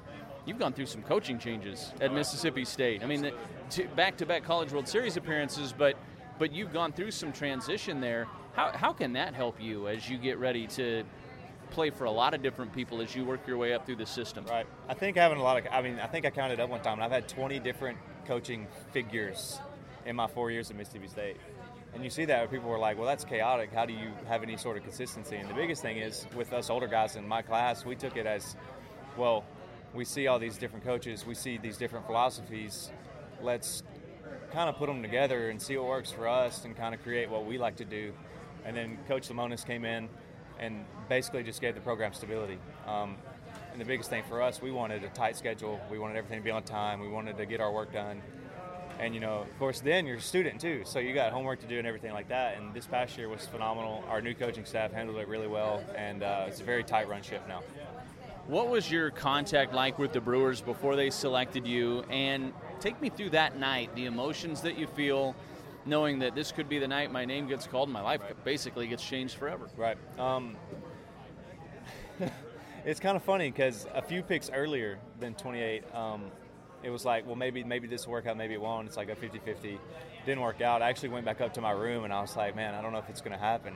you've 0.45 0.59
gone 0.59 0.74
through 0.74 0.86
some 0.86 1.01
coaching 1.01 1.39
changes 1.39 1.92
at 2.01 2.13
Mississippi 2.13 2.65
State. 2.65 3.03
I 3.03 3.06
mean, 3.07 3.31
back-to-back 3.95 4.44
College 4.44 4.71
World 4.71 4.88
Series 4.88 5.18
appearances, 5.18 5.74
but 5.77 5.95
but 6.38 6.51
you've 6.51 6.74
gone 6.74 6.92
through 6.92 7.12
some 7.12 7.31
transition 7.31 8.01
there. 8.01 8.27
How, 8.53 8.71
how 8.71 8.94
can 8.94 9.13
that 9.13 9.33
help 9.33 9.62
you 9.62 9.88
as 9.88 10.09
you 10.09 10.18
get 10.18 10.38
ready 10.38 10.68
to 10.68 11.03
play 11.71 11.89
for 11.89 12.06
a 12.06 12.12
lot 12.12 12.33
of 12.33 12.42
different 12.42 12.74
people 12.74 13.01
as 13.01 13.15
you 13.15 13.25
work 13.25 13.47
your 13.47 13.57
way 13.57 13.74
up 13.74 13.86
through 13.86 13.97
the 13.97 14.06
system? 14.06 14.45
Right. 14.45 14.68
I 14.88 14.94
think 14.94 15.18
having 15.18 15.39
a 15.39 15.44
lot 15.44 15.57
of, 15.57 15.68
I 15.71 15.81
mean, 15.81 16.00
I 16.00 16.07
think 16.07 16.25
I 16.25 16.30
counted 16.30 16.59
up 16.59 16.69
one 16.69 16.81
time, 16.81 16.95
and 16.95 17.03
I've 17.03 17.12
had 17.12 17.27
20 17.27 17.59
different 17.59 17.98
coaching 18.25 18.68
figures 18.91 19.59
in 20.06 20.15
my 20.15 20.27
four 20.27 20.51
years 20.51 20.69
at 20.69 20.77
Mississippi 20.77 21.07
State. 21.07 21.38
And 21.94 22.03
you 22.03 22.09
see 22.09 22.25
that 22.25 22.39
where 22.39 22.48
people 22.48 22.69
were 22.69 22.80
like, 22.80 22.98
well, 22.98 23.07
that's 23.07 23.24
chaotic. 23.24 23.71
How 23.71 23.86
do 23.86 23.94
you 23.94 24.12
have 24.27 24.44
any 24.44 24.57
sort 24.57 24.75
of 24.75 24.83
consistency? 24.83 25.38
And 25.38 25.50
the 25.50 25.53
biggest 25.53 25.81
thing 25.81 25.98
is 25.98 26.27
with 26.36 26.51
us 26.51 26.69
older 26.69 26.88
guys 26.88 27.15
in 27.15 27.25
my 27.25 27.41
class, 27.41 27.86
we 27.86 27.95
took 27.95 28.18
it 28.18 28.25
as, 28.25 28.57
well, 29.18 29.45
we 29.95 30.06
see 30.06 30.27
all 30.27 30.39
these 30.39 30.57
different 30.57 30.86
coaches, 30.86 31.25
we 31.25 31.36
see 31.36 31.57
these 31.57 31.77
different 31.77 32.06
philosophies. 32.06 32.92
Let's 33.42 33.81
kind 34.51 34.69
of 34.69 34.75
put 34.77 34.88
them 34.88 35.01
together 35.01 35.50
and 35.50 35.62
see 35.62 35.77
what 35.77 35.88
works 35.88 36.12
for 36.12 36.27
us 36.27 36.65
and 36.65 36.75
kind 36.75 36.94
of 36.94 37.01
create 37.01 37.30
what 37.30 37.45
we 37.45 37.57
like 37.57 37.77
to 37.77 37.86
do. 37.86 38.13
And 38.65 38.75
then 38.75 38.97
Coach 39.07 39.30
Lemonis 39.30 39.65
came 39.65 39.86
in 39.86 40.09
and 40.59 40.86
basically 41.09 41.44
just 41.44 41.62
gave 41.62 41.75
the 41.75 41.81
program 41.81 42.13
stability. 42.13 42.57
Um, 42.88 43.18
and 43.71 43.80
the 43.80 43.86
biggest 43.86 44.09
thing 44.09 44.24
for 44.27 44.42
us, 44.42 44.62
we 44.62 44.71
wanted 44.71 45.03
a 45.03 45.09
tight 45.09 45.36
schedule. 45.38 45.80
We 45.92 46.00
wanted 46.00 46.18
everything 46.18 46.39
to 46.39 46.44
be 46.44 46.51
on 46.51 46.63
time. 46.63 47.00
We 47.00 47.09
wanted 47.09 47.38
to 47.38 47.45
get 47.45 47.59
our 47.59 47.71
work 47.71 47.91
done. 47.91 48.21
And 49.00 49.13
you 49.13 49.19
know, 49.19 49.39
of 49.39 49.59
course, 49.59 49.81
then 49.81 50.06
you're 50.06 50.18
a 50.18 50.21
student 50.21 50.62
too, 50.62 50.83
so 50.86 51.00
you 51.00 51.13
got 51.13 51.33
homework 51.33 51.59
to 51.59 51.68
do 51.68 51.77
and 51.77 51.86
everything 51.86 52.13
like 52.13 52.30
that. 52.30 52.57
And 52.57 52.74
this 52.74 52.88
past 52.88 53.18
year 53.18 53.27
was 53.27 53.45
phenomenal. 53.45 54.06
Our 54.09 54.21
new 54.21 54.33
coaching 54.33 54.63
staff 54.63 54.94
handled 54.94 55.18
it 55.18 55.27
really 55.27 55.48
well, 55.48 55.83
and 55.98 56.24
uh, 56.24 56.45
it's 56.48 56.62
a 56.62 56.63
very 56.63 56.83
tight 56.83 57.09
run 57.09 57.21
ship 57.21 57.45
now. 57.45 57.62
What 58.47 58.69
was 58.69 58.92
your 58.92 59.09
contact 59.09 59.74
like 59.74 59.97
with 59.97 60.13
the 60.13 60.21
Brewers 60.21 60.62
before 60.62 60.95
they 60.95 61.09
selected 61.09 61.65
you? 61.65 62.03
And 62.12 62.53
take 62.79 63.01
me 63.01 63.10
through 63.10 63.31
that 63.31 63.58
night, 63.58 63.96
the 63.96 64.05
emotions 64.05 64.62
that 64.62 64.77
you 64.77 64.86
feel, 64.86 65.36
knowing 65.88 66.19
that 66.19 66.36
this 66.36 66.51
could 66.51 66.69
be 66.69 66.77
the 66.77 66.88
night 66.88 67.12
my 67.12 67.25
name 67.25 67.48
gets 67.48 67.65
called, 67.65 67.88
and 67.89 67.93
my 67.93 68.03
life 68.03 68.22
basically 68.43 68.86
gets 68.86 69.03
changed 69.03 69.36
forever. 69.36 69.67
Right. 69.75 69.98
Um, 70.19 70.58
it's 72.86 73.00
kind 73.00 73.17
of 73.17 73.24
funny 73.24 73.50
because 73.50 73.88
a 73.96 74.01
few 74.03 74.22
picks 74.22 74.51
earlier 74.51 75.00
than 75.19 75.34
28, 75.34 75.84
um, 75.96 76.25
it 76.84 76.91
was 76.91 77.03
like, 77.03 77.25
well, 77.25 77.36
maybe 77.36 77.63
maybe 77.63 77.88
this 77.88 78.05
will 78.05 78.12
work 78.12 78.27
out, 78.27 78.38
maybe 78.38 78.53
it 78.53 78.62
won't. 78.62 78.86
It's 78.86 78.98
like 78.98 79.10
a 79.10 79.15
50-50. 79.15 79.79
Didn't 80.27 80.41
work 80.41 80.62
out. 80.62 80.84
I 80.84 80.89
actually 80.89 81.10
went 81.10 81.25
back 81.25 81.41
up 81.41 81.55
to 81.55 81.62
my 81.62 81.72
room 81.72 82.03
and 82.03 82.13
I 82.13 82.22
was 82.22 82.36
like, 82.36 82.55
man, 82.55 82.75
I 82.75 82.84
don't 82.84 82.91
know 82.91 83.00
if 83.00 83.10
it's 83.10 83.22
going 83.22 83.34
to 83.34 83.43
happen. 83.43 83.74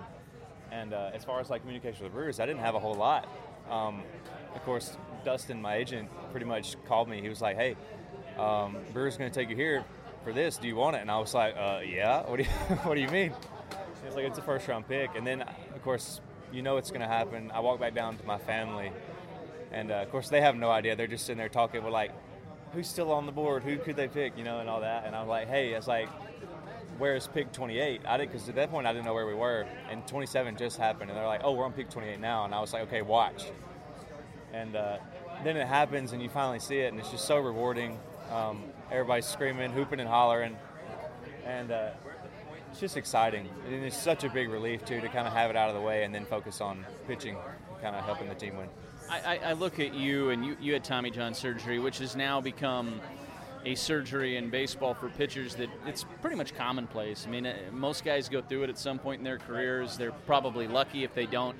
And 0.71 0.93
uh, 0.93 1.09
as 1.11 1.23
far 1.23 1.39
as 1.39 1.49
like 1.49 1.61
communication 1.61 2.03
with 2.03 2.11
the 2.11 2.15
Brewers, 2.15 2.39
I 2.39 2.45
didn't 2.45 2.61
have 2.61 2.75
a 2.75 2.79
whole 2.79 2.93
lot. 2.93 3.27
Um, 3.67 4.03
of 4.55 4.63
course, 4.63 4.97
Dustin, 5.25 5.61
my 5.61 5.75
agent, 5.75 6.09
pretty 6.31 6.45
much 6.45 6.75
called 6.85 7.09
me. 7.09 7.21
He 7.21 7.29
was 7.29 7.41
like, 7.41 7.55
hey, 7.55 7.75
um, 8.37 8.77
Brewers 8.93 9.17
going 9.17 9.29
to 9.29 9.39
take 9.39 9.49
you 9.49 9.55
here 9.55 9.83
for 10.23 10.33
this. 10.33 10.57
Do 10.57 10.67
you 10.67 10.75
want 10.75 10.95
it? 10.95 11.01
And 11.01 11.11
I 11.11 11.19
was 11.19 11.33
like, 11.33 11.55
uh, 11.57 11.79
yeah. 11.85 12.23
What 12.27 12.37
do 12.37 12.43
you 12.43 12.49
What 12.83 12.95
do 12.95 13.01
you 13.01 13.09
mean? 13.09 13.33
Was 14.05 14.15
like, 14.15 14.25
it's 14.25 14.39
a 14.39 14.41
first 14.41 14.67
round 14.67 14.87
pick. 14.87 15.11
And 15.15 15.27
then, 15.27 15.41
of 15.41 15.83
course, 15.83 16.21
you 16.51 16.61
know 16.61 16.77
it's 16.77 16.89
going 16.89 17.01
to 17.01 17.07
happen. 17.07 17.51
I 17.53 17.59
walk 17.59 17.79
back 17.79 17.93
down 17.93 18.17
to 18.17 18.25
my 18.25 18.37
family, 18.37 18.91
and 19.71 19.91
uh, 19.91 19.95
of 19.95 20.09
course 20.11 20.29
they 20.29 20.41
have 20.41 20.55
no 20.55 20.71
idea. 20.71 20.95
They're 20.95 21.07
just 21.07 21.25
sitting 21.25 21.37
there 21.37 21.49
talking. 21.49 21.83
We're 21.83 21.91
like, 21.91 22.11
who's 22.73 22.87
still 22.87 23.11
on 23.11 23.25
the 23.25 23.31
board? 23.31 23.63
Who 23.63 23.77
could 23.77 23.95
they 23.95 24.07
pick? 24.07 24.37
You 24.37 24.43
know, 24.43 24.59
and 24.59 24.69
all 24.69 24.81
that. 24.81 25.05
And 25.05 25.15
I'm 25.15 25.27
like, 25.27 25.47
hey, 25.47 25.73
it's 25.73 25.87
like, 25.87 26.09
where's 26.97 27.27
pick 27.27 27.51
28? 27.51 28.01
I 28.05 28.17
did 28.17 28.31
because 28.31 28.49
at 28.49 28.55
that 28.55 28.71
point 28.71 28.87
I 28.87 28.93
didn't 28.93 29.05
know 29.05 29.13
where 29.13 29.27
we 29.27 29.35
were, 29.35 29.65
and 29.89 30.05
27 30.07 30.57
just 30.57 30.77
happened, 30.77 31.09
and 31.09 31.17
they're 31.17 31.27
like, 31.27 31.41
oh, 31.43 31.53
we're 31.53 31.65
on 31.65 31.73
pick 31.73 31.89
28 31.89 32.19
now, 32.19 32.45
and 32.45 32.53
I 32.53 32.59
was 32.59 32.73
like, 32.73 32.83
okay, 32.83 33.01
watch. 33.01 33.45
And 34.53 34.75
uh, 34.75 34.97
then 35.43 35.57
it 35.57 35.67
happens, 35.67 36.13
and 36.13 36.21
you 36.21 36.29
finally 36.29 36.59
see 36.59 36.79
it, 36.79 36.91
and 36.91 36.99
it's 36.99 37.11
just 37.11 37.25
so 37.25 37.37
rewarding. 37.37 37.99
Um, 38.31 38.63
everybody's 38.91 39.25
screaming, 39.25 39.71
hooping, 39.71 39.99
and 39.99 40.09
hollering, 40.09 40.55
and 41.45 41.71
uh, 41.71 41.89
it's 42.71 42.79
just 42.79 42.97
exciting. 42.97 43.47
And 43.67 43.83
it's 43.83 43.97
such 43.97 44.23
a 44.23 44.29
big 44.29 44.49
relief 44.49 44.85
too 44.85 45.01
to 45.01 45.07
kind 45.07 45.27
of 45.27 45.33
have 45.33 45.49
it 45.49 45.55
out 45.55 45.69
of 45.69 45.75
the 45.75 45.81
way 45.81 46.03
and 46.03 46.13
then 46.13 46.25
focus 46.25 46.61
on 46.61 46.85
pitching, 47.07 47.37
kind 47.81 47.95
of 47.95 48.03
helping 48.05 48.29
the 48.29 48.35
team 48.35 48.57
win. 48.57 48.69
I, 49.09 49.39
I 49.43 49.53
look 49.53 49.79
at 49.79 49.95
you, 49.95 50.29
and 50.29 50.45
you, 50.45 50.55
you 50.61 50.73
had 50.73 50.83
Tommy 50.83 51.09
John 51.09 51.33
surgery, 51.33 51.79
which 51.79 51.97
has 51.97 52.15
now 52.15 52.39
become 52.39 53.01
a 53.65 53.73
surgery 53.73 54.37
in 54.37 54.49
baseball 54.49 54.93
for 54.93 55.09
pitchers 55.09 55.55
that 55.55 55.69
it's 55.87 56.05
pretty 56.21 56.35
much 56.35 56.55
commonplace. 56.55 57.25
I 57.27 57.31
mean, 57.31 57.47
uh, 57.47 57.55
most 57.71 58.05
guys 58.05 58.29
go 58.29 58.41
through 58.41 58.63
it 58.63 58.69
at 58.69 58.77
some 58.77 58.99
point 58.99 59.19
in 59.19 59.23
their 59.23 59.39
careers. 59.39 59.97
They're 59.97 60.11
probably 60.11 60.67
lucky 60.67 61.03
if 61.03 61.13
they 61.13 61.25
don't. 61.25 61.57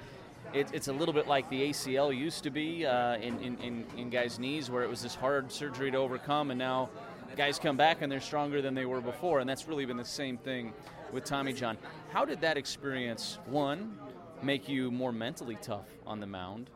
It, 0.53 0.68
it's 0.74 0.88
a 0.88 0.94
little 0.94 1.13
bit 1.13 1.27
like 1.27 1.50
the 1.50 1.70
ACL 1.70 2.15
used 2.15 2.44
to 2.44 2.50
be 2.50 2.86
uh, 2.86 3.18
in, 3.18 3.39
in, 3.39 3.86
in, 3.98 4.10
guys' 4.10 4.39
knees, 4.39 4.70
where 4.70 4.84
it 4.84 4.89
was 4.89 5.01
this 5.01 5.15
hard 5.15 5.51
surgery 5.51 5.91
to 5.91 5.98
overcome, 5.98 6.51
and 6.51 6.58
now 6.58 6.89
guys 7.36 7.60
come 7.60 7.77
back 7.77 8.01
and 8.01 8.12
they're 8.12 8.20
stronger 8.20 8.62
than 8.62 8.74
they 8.74 8.86
were 8.86 9.01
before, 9.01 9.39
and 9.39 9.50
that's 9.50 9.68
really 9.68 9.86
been 9.86 9.98
the 9.98 10.06
same 10.06 10.38
thing 10.38 10.74
with 11.12 11.24
Tommy 11.24 11.53
John. 11.53 11.77
How 12.12 12.25
did 12.25 12.41
that 12.41 12.58
experience, 12.58 13.38
one, 13.46 13.98
make 14.41 14.68
you 14.68 14.91
more 14.91 15.12
mentally 15.12 15.58
tough 15.62 15.88
on 16.06 16.20
the 16.20 16.27
mound? 16.27 16.70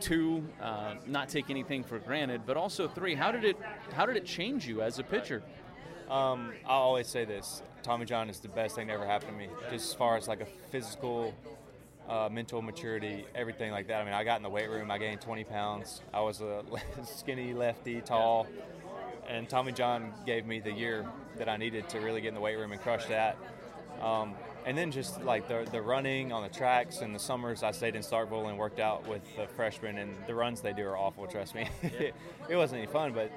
Two, 0.00 0.44
uh, 0.60 0.94
not 1.06 1.28
take 1.28 1.50
anything 1.50 1.82
for 1.82 1.98
granted, 1.98 2.42
but 2.46 2.56
also 2.56 2.86
three, 2.88 3.14
how 3.14 3.32
did 3.32 3.44
it 3.44 3.56
how 3.92 4.06
did 4.06 4.16
it 4.16 4.24
change 4.24 4.66
you 4.66 4.82
as 4.82 4.98
a 4.98 5.02
pitcher? 5.02 5.42
Um, 6.08 6.52
I 6.64 6.74
always 6.74 7.08
say 7.08 7.24
this: 7.24 7.62
Tommy 7.82 8.04
John 8.04 8.30
is 8.30 8.38
the 8.38 8.48
best 8.48 8.76
thing 8.76 8.86
that 8.88 8.94
ever 8.94 9.06
happened 9.06 9.32
to 9.32 9.36
me. 9.36 9.48
Just 9.70 9.90
as 9.90 9.94
far 9.94 10.16
as 10.16 10.28
like 10.28 10.40
a 10.40 10.46
physical, 10.70 11.34
uh, 12.08 12.28
mental 12.30 12.62
maturity, 12.62 13.26
everything 13.34 13.70
like 13.70 13.88
that. 13.88 14.00
I 14.00 14.04
mean, 14.04 14.14
I 14.14 14.24
got 14.24 14.36
in 14.36 14.42
the 14.42 14.50
weight 14.50 14.70
room, 14.70 14.90
I 14.90 14.98
gained 14.98 15.20
20 15.20 15.44
pounds. 15.44 16.02
I 16.12 16.20
was 16.20 16.40
a 16.40 16.64
skinny 17.04 17.52
lefty, 17.52 18.00
tall, 18.00 18.46
and 19.28 19.48
Tommy 19.48 19.72
John 19.72 20.12
gave 20.24 20.46
me 20.46 20.60
the 20.60 20.72
year 20.72 21.06
that 21.36 21.48
I 21.48 21.56
needed 21.56 21.88
to 21.90 22.00
really 22.00 22.20
get 22.20 22.28
in 22.28 22.34
the 22.34 22.40
weight 22.40 22.56
room 22.56 22.72
and 22.72 22.80
crush 22.80 23.06
that. 23.06 23.36
Um, 24.00 24.34
and 24.64 24.76
then 24.76 24.90
just 24.90 25.22
like 25.22 25.48
the, 25.48 25.66
the 25.70 25.80
running 25.80 26.32
on 26.32 26.42
the 26.42 26.48
tracks 26.48 27.00
in 27.00 27.12
the 27.12 27.18
summers, 27.18 27.62
I 27.62 27.70
stayed 27.70 27.94
in 27.94 28.02
Starkville 28.02 28.48
and 28.48 28.58
worked 28.58 28.80
out 28.80 29.06
with 29.06 29.22
the 29.36 29.46
freshmen, 29.46 29.98
and 29.98 30.14
the 30.26 30.34
runs 30.34 30.60
they 30.60 30.72
do 30.72 30.84
are 30.86 30.96
awful. 30.96 31.26
Trust 31.26 31.54
me, 31.54 31.68
it 31.82 32.56
wasn't 32.56 32.82
any 32.82 32.90
fun, 32.90 33.12
but 33.12 33.30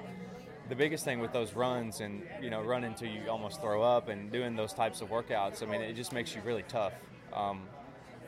the 0.68 0.74
biggest 0.76 1.04
thing 1.04 1.18
with 1.18 1.32
those 1.32 1.54
runs 1.54 2.00
and 2.00 2.22
you 2.40 2.50
know 2.50 2.62
running 2.62 2.92
until 2.92 3.08
you 3.08 3.28
almost 3.28 3.60
throw 3.60 3.82
up 3.82 4.08
and 4.08 4.30
doing 4.30 4.54
those 4.54 4.72
types 4.72 5.00
of 5.00 5.08
workouts, 5.08 5.62
I 5.62 5.66
mean, 5.66 5.80
it 5.80 5.94
just 5.94 6.12
makes 6.12 6.34
you 6.34 6.42
really 6.42 6.64
tough. 6.68 6.92
Um, 7.32 7.62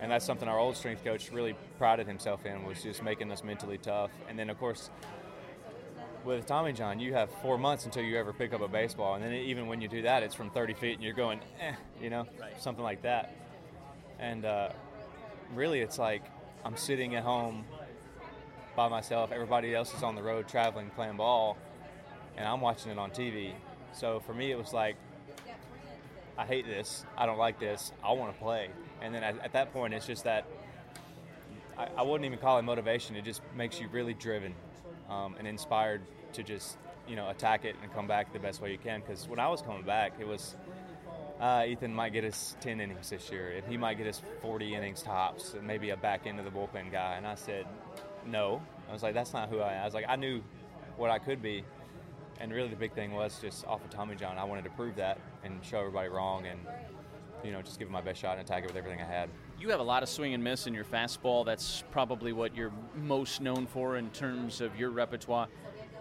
and 0.02 0.10
that's 0.10 0.26
something 0.26 0.48
our 0.48 0.58
old 0.58 0.76
strength 0.76 1.02
coach 1.04 1.30
really 1.30 1.54
prided 1.78 2.06
himself 2.06 2.44
in 2.44 2.64
was 2.64 2.82
just 2.82 3.02
making 3.02 3.30
us 3.30 3.42
mentally 3.42 3.78
tough. 3.78 4.10
And 4.28 4.38
then 4.38 4.50
of 4.50 4.58
course 4.58 4.90
with 6.24 6.46
Tommy 6.46 6.72
John, 6.72 7.00
you 7.00 7.14
have 7.14 7.30
four 7.42 7.58
months 7.58 7.84
until 7.84 8.02
you 8.02 8.16
ever 8.16 8.32
pick 8.32 8.52
up 8.52 8.60
a 8.60 8.68
baseball, 8.68 9.14
and 9.14 9.24
then 9.24 9.32
even 9.32 9.66
when 9.66 9.80
you 9.80 9.88
do 9.88 10.02
that, 10.02 10.22
it's 10.22 10.34
from 10.34 10.50
30 10.50 10.74
feet, 10.74 10.94
and 10.94 11.02
you're 11.02 11.14
going, 11.14 11.40
eh, 11.60 11.72
you 12.00 12.10
know, 12.10 12.26
right. 12.40 12.60
something 12.60 12.84
like 12.84 13.02
that. 13.02 13.34
And 14.18 14.44
uh, 14.44 14.70
really, 15.54 15.80
it's 15.80 15.98
like 15.98 16.22
I'm 16.64 16.76
sitting 16.76 17.14
at 17.16 17.24
home 17.24 17.64
by 18.76 18.88
myself. 18.88 19.32
Everybody 19.32 19.74
else 19.74 19.94
is 19.94 20.02
on 20.02 20.14
the 20.14 20.22
road 20.22 20.48
traveling, 20.48 20.90
playing 20.90 21.16
ball, 21.16 21.56
and 22.36 22.46
I'm 22.46 22.60
watching 22.60 22.92
it 22.92 22.98
on 22.98 23.10
TV. 23.10 23.52
So 23.92 24.20
for 24.20 24.32
me, 24.32 24.50
it 24.52 24.58
was 24.58 24.72
like, 24.72 24.96
I 26.38 26.46
hate 26.46 26.66
this. 26.66 27.04
I 27.16 27.26
don't 27.26 27.38
like 27.38 27.60
this. 27.60 27.92
I 28.02 28.12
want 28.12 28.34
to 28.34 28.42
play. 28.42 28.70
And 29.00 29.14
then 29.14 29.22
at, 29.22 29.38
at 29.40 29.52
that 29.52 29.72
point, 29.72 29.94
it's 29.94 30.06
just 30.06 30.24
that 30.24 30.46
I, 31.76 31.88
I 31.98 32.02
wouldn't 32.02 32.24
even 32.24 32.38
call 32.38 32.58
it 32.58 32.62
motivation. 32.62 33.16
It 33.16 33.24
just 33.24 33.42
makes 33.56 33.80
you 33.80 33.88
really 33.88 34.14
driven 34.14 34.54
um, 35.10 35.34
and 35.38 35.46
inspired 35.46 36.02
to 36.34 36.42
just 36.42 36.78
you 37.08 37.16
know 37.16 37.28
attack 37.28 37.64
it 37.64 37.76
and 37.82 37.92
come 37.92 38.06
back 38.06 38.32
the 38.32 38.38
best 38.38 38.60
way 38.60 38.72
you 38.72 38.78
can. 38.78 39.00
Because 39.00 39.28
when 39.28 39.38
I 39.38 39.48
was 39.48 39.62
coming 39.62 39.82
back, 39.82 40.14
it 40.18 40.26
was 40.26 40.56
uh, 41.42 41.64
Ethan 41.66 41.92
might 41.92 42.12
get 42.12 42.24
us 42.24 42.56
10 42.60 42.80
innings 42.80 43.10
this 43.10 43.30
year, 43.30 43.54
and 43.56 43.66
he 43.66 43.76
might 43.76 43.98
get 43.98 44.06
us 44.06 44.22
40 44.42 44.76
innings 44.76 45.02
tops, 45.02 45.54
and 45.54 45.66
maybe 45.66 45.90
a 45.90 45.96
back 45.96 46.24
end 46.24 46.38
of 46.38 46.44
the 46.44 46.52
bullpen 46.52 46.92
guy. 46.92 47.14
And 47.16 47.26
I 47.26 47.34
said, 47.34 47.66
no. 48.24 48.62
I 48.88 48.92
was 48.92 49.02
like, 49.02 49.12
that's 49.12 49.32
not 49.32 49.48
who 49.48 49.58
I 49.58 49.74
am. 49.74 49.82
I 49.82 49.84
was 49.84 49.94
like, 49.94 50.04
I 50.08 50.14
knew 50.14 50.40
what 50.96 51.10
I 51.10 51.18
could 51.18 51.42
be. 51.42 51.64
And 52.40 52.52
really, 52.52 52.68
the 52.68 52.76
big 52.76 52.92
thing 52.92 53.12
was 53.12 53.38
just 53.40 53.66
off 53.66 53.84
of 53.84 53.90
Tommy 53.90 54.16
John. 54.16 54.38
I 54.38 54.44
wanted 54.44 54.64
to 54.64 54.70
prove 54.70 54.96
that 54.96 55.18
and 55.44 55.64
show 55.64 55.78
everybody 55.78 56.08
wrong, 56.08 56.46
and 56.46 56.58
you 57.44 57.52
know, 57.52 57.62
just 57.62 57.78
give 57.78 57.88
it 57.88 57.90
my 57.90 58.00
best 58.00 58.20
shot 58.20 58.38
and 58.38 58.40
attack 58.40 58.64
it 58.64 58.66
with 58.66 58.76
everything 58.76 59.00
I 59.00 59.04
had. 59.04 59.28
You 59.58 59.70
have 59.70 59.80
a 59.80 59.84
lot 59.84 60.02
of 60.02 60.08
swing 60.08 60.34
and 60.34 60.42
miss 60.42 60.66
in 60.66 60.74
your 60.74 60.84
fastball. 60.84 61.44
That's 61.44 61.84
probably 61.90 62.32
what 62.32 62.56
you're 62.56 62.72
most 62.96 63.40
known 63.40 63.66
for 63.66 63.96
in 63.96 64.10
terms 64.10 64.60
of 64.60 64.76
your 64.76 64.90
repertoire. 64.90 65.48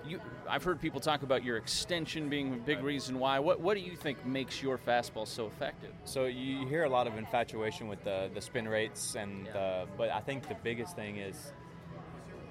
You, 0.03 0.19
I've 0.49 0.63
heard 0.63 0.81
people 0.81 0.99
talk 0.99 1.21
about 1.21 1.43
your 1.43 1.57
extension 1.57 2.27
being 2.27 2.55
a 2.55 2.57
big 2.57 2.81
reason 2.81 3.19
why. 3.19 3.37
What, 3.37 3.59
what 3.59 3.77
do 3.77 3.81
you 3.83 3.95
think 3.95 4.25
makes 4.25 4.61
your 4.61 4.79
fastball 4.79 5.27
so 5.27 5.45
effective? 5.45 5.91
So 6.05 6.25
you 6.25 6.67
hear 6.67 6.85
a 6.85 6.89
lot 6.89 7.05
of 7.05 7.17
infatuation 7.17 7.87
with 7.87 8.03
the, 8.03 8.31
the 8.33 8.41
spin 8.41 8.67
rates, 8.67 9.15
and 9.15 9.45
yeah. 9.45 9.57
uh, 9.57 9.85
but 9.97 10.09
I 10.09 10.19
think 10.19 10.47
the 10.47 10.57
biggest 10.63 10.95
thing 10.95 11.17
is 11.17 11.53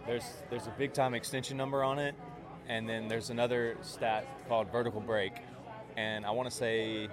there's 0.06 0.24
there's 0.48 0.68
a 0.68 0.74
big 0.78 0.92
time 0.92 1.14
extension 1.14 1.56
number 1.56 1.82
on 1.82 1.98
it, 1.98 2.14
and 2.68 2.88
then 2.88 3.08
there's 3.08 3.30
another 3.30 3.76
stat 3.82 4.26
called 4.48 4.70
vertical 4.70 5.00
break, 5.00 5.32
and 5.96 6.24
I 6.24 6.30
want 6.30 6.50
to 6.50 6.56
say 6.56 7.08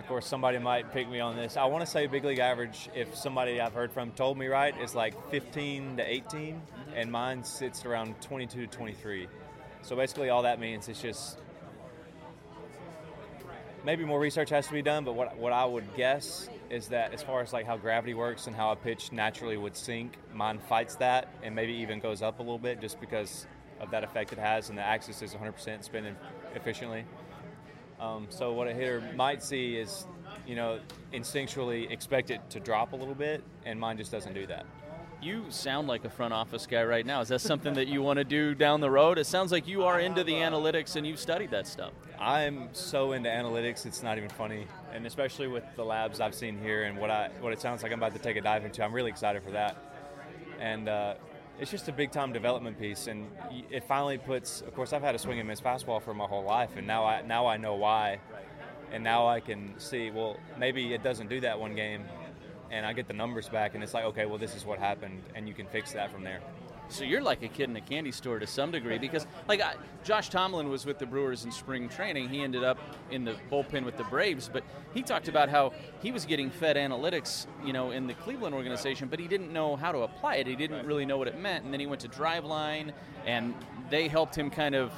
of 0.00 0.06
course, 0.06 0.26
somebody 0.26 0.58
might 0.58 0.92
pick 0.92 1.10
me 1.10 1.20
on 1.20 1.36
this. 1.36 1.58
I 1.58 1.66
want 1.66 1.84
to 1.84 1.90
say 1.90 2.06
big 2.06 2.24
league 2.24 2.38
average, 2.38 2.88
if 2.94 3.14
somebody 3.14 3.60
I've 3.60 3.74
heard 3.74 3.92
from 3.92 4.12
told 4.12 4.38
me 4.38 4.46
right, 4.46 4.74
is 4.80 4.94
like 4.94 5.30
15 5.30 5.98
to 5.98 6.10
18, 6.10 6.54
mm-hmm. 6.54 6.96
and 6.96 7.12
mine 7.12 7.44
sits 7.44 7.84
around 7.84 8.18
22 8.22 8.62
to 8.62 8.66
23. 8.66 9.28
So 9.82 9.96
basically, 9.96 10.30
all 10.30 10.42
that 10.42 10.58
means 10.58 10.88
is 10.88 11.00
just 11.00 11.38
maybe 13.84 14.04
more 14.04 14.18
research 14.18 14.48
has 14.50 14.66
to 14.68 14.72
be 14.72 14.82
done. 14.82 15.04
But 15.04 15.14
what 15.14 15.36
what 15.36 15.52
I 15.52 15.66
would 15.66 15.94
guess 15.94 16.48
is 16.70 16.88
that 16.88 17.12
as 17.12 17.22
far 17.22 17.42
as 17.42 17.52
like 17.52 17.66
how 17.66 17.76
gravity 17.76 18.14
works 18.14 18.46
and 18.46 18.56
how 18.56 18.72
a 18.72 18.76
pitch 18.76 19.12
naturally 19.12 19.58
would 19.58 19.76
sink, 19.76 20.16
mine 20.32 20.60
fights 20.60 20.96
that 20.96 21.28
and 21.42 21.54
maybe 21.54 21.74
even 21.74 22.00
goes 22.00 22.22
up 22.22 22.38
a 22.38 22.42
little 22.42 22.58
bit 22.58 22.80
just 22.80 23.00
because 23.00 23.46
of 23.80 23.90
that 23.90 24.04
effect 24.04 24.32
it 24.32 24.38
has, 24.38 24.68
and 24.68 24.78
the 24.78 24.82
axis 24.82 25.22
is 25.22 25.34
100% 25.34 25.82
spinning 25.82 26.16
efficiently. 26.54 27.04
Um, 28.00 28.26
so 28.30 28.52
what 28.52 28.66
a 28.66 28.72
hitter 28.72 29.02
might 29.14 29.42
see 29.42 29.76
is, 29.76 30.06
you 30.46 30.56
know, 30.56 30.80
instinctually 31.12 31.90
expect 31.90 32.30
it 32.30 32.40
to 32.50 32.60
drop 32.60 32.92
a 32.92 32.96
little 32.96 33.14
bit, 33.14 33.42
and 33.66 33.78
mine 33.78 33.98
just 33.98 34.10
doesn't 34.10 34.32
do 34.32 34.46
that. 34.46 34.64
You 35.22 35.44
sound 35.50 35.86
like 35.86 36.06
a 36.06 36.10
front 36.10 36.32
office 36.32 36.66
guy 36.66 36.82
right 36.82 37.04
now. 37.04 37.20
Is 37.20 37.28
that 37.28 37.42
something 37.42 37.74
that 37.74 37.88
you 37.88 38.00
want 38.00 38.16
to 38.18 38.24
do 38.24 38.54
down 38.54 38.80
the 38.80 38.90
road? 38.90 39.18
It 39.18 39.26
sounds 39.26 39.52
like 39.52 39.68
you 39.68 39.84
are 39.84 40.00
into 40.00 40.24
the 40.24 40.32
analytics 40.32 40.96
and 40.96 41.06
you've 41.06 41.20
studied 41.20 41.50
that 41.50 41.66
stuff. 41.66 41.92
I'm 42.18 42.70
so 42.72 43.12
into 43.12 43.28
analytics, 43.28 43.84
it's 43.84 44.02
not 44.02 44.16
even 44.16 44.30
funny. 44.30 44.66
And 44.94 45.06
especially 45.06 45.46
with 45.46 45.64
the 45.76 45.84
labs 45.84 46.20
I've 46.20 46.34
seen 46.34 46.58
here 46.58 46.84
and 46.84 46.96
what 46.96 47.10
I 47.10 47.28
what 47.40 47.52
it 47.52 47.60
sounds 47.60 47.82
like 47.82 47.92
I'm 47.92 47.98
about 47.98 48.14
to 48.14 48.18
take 48.18 48.36
a 48.36 48.40
dive 48.40 48.64
into, 48.64 48.82
I'm 48.82 48.94
really 48.94 49.10
excited 49.10 49.42
for 49.42 49.50
that. 49.50 49.76
And 50.58 50.88
uh, 50.88 51.14
it's 51.60 51.70
just 51.70 51.88
a 51.88 51.92
big 51.92 52.10
time 52.10 52.32
development 52.32 52.80
piece, 52.80 53.06
and 53.06 53.26
it 53.70 53.84
finally 53.84 54.16
puts. 54.16 54.62
Of 54.62 54.74
course, 54.74 54.92
I've 54.92 55.02
had 55.02 55.14
a 55.14 55.18
swing 55.18 55.38
and 55.38 55.46
miss 55.46 55.60
fastball 55.60 56.02
for 56.02 56.14
my 56.14 56.24
whole 56.24 56.42
life, 56.42 56.70
and 56.76 56.86
now 56.86 57.04
I 57.04 57.20
now 57.20 57.46
I 57.46 57.58
know 57.58 57.74
why, 57.74 58.18
and 58.90 59.04
now 59.04 59.28
I 59.28 59.40
can 59.40 59.74
see. 59.78 60.10
Well, 60.10 60.38
maybe 60.58 60.94
it 60.94 61.02
doesn't 61.02 61.28
do 61.28 61.40
that 61.42 61.60
one 61.60 61.74
game, 61.74 62.04
and 62.70 62.86
I 62.86 62.94
get 62.94 63.08
the 63.08 63.14
numbers 63.14 63.48
back, 63.50 63.74
and 63.74 63.84
it's 63.84 63.92
like, 63.92 64.04
okay, 64.06 64.24
well, 64.24 64.38
this 64.38 64.56
is 64.56 64.64
what 64.64 64.78
happened, 64.78 65.22
and 65.34 65.46
you 65.46 65.54
can 65.54 65.66
fix 65.66 65.92
that 65.92 66.10
from 66.10 66.24
there. 66.24 66.40
So 66.90 67.04
you're 67.04 67.22
like 67.22 67.42
a 67.42 67.48
kid 67.48 67.70
in 67.70 67.76
a 67.76 67.80
candy 67.80 68.10
store 68.12 68.38
to 68.38 68.46
some 68.46 68.70
degree 68.70 68.98
because, 68.98 69.26
like, 69.48 69.60
I, 69.60 69.74
Josh 70.02 70.28
Tomlin 70.28 70.68
was 70.68 70.84
with 70.84 70.98
the 70.98 71.06
Brewers 71.06 71.44
in 71.44 71.52
spring 71.52 71.88
training. 71.88 72.28
He 72.28 72.40
ended 72.40 72.64
up 72.64 72.78
in 73.10 73.24
the 73.24 73.36
bullpen 73.50 73.84
with 73.84 73.96
the 73.96 74.04
Braves, 74.04 74.50
but 74.52 74.64
he 74.92 75.02
talked 75.02 75.28
about 75.28 75.48
how 75.48 75.72
he 76.02 76.10
was 76.10 76.24
getting 76.24 76.50
fed 76.50 76.76
analytics, 76.76 77.46
you 77.64 77.72
know, 77.72 77.92
in 77.92 78.06
the 78.06 78.14
Cleveland 78.14 78.54
organization, 78.54 79.08
but 79.08 79.20
he 79.20 79.28
didn't 79.28 79.52
know 79.52 79.76
how 79.76 79.92
to 79.92 80.00
apply 80.00 80.36
it. 80.36 80.46
He 80.46 80.56
didn't 80.56 80.84
really 80.84 81.06
know 81.06 81.16
what 81.16 81.28
it 81.28 81.38
meant, 81.38 81.64
and 81.64 81.72
then 81.72 81.80
he 81.80 81.86
went 81.86 82.00
to 82.02 82.08
Driveline, 82.08 82.92
and 83.24 83.54
they 83.88 84.08
helped 84.08 84.36
him 84.36 84.50
kind 84.50 84.74
of 84.74 84.92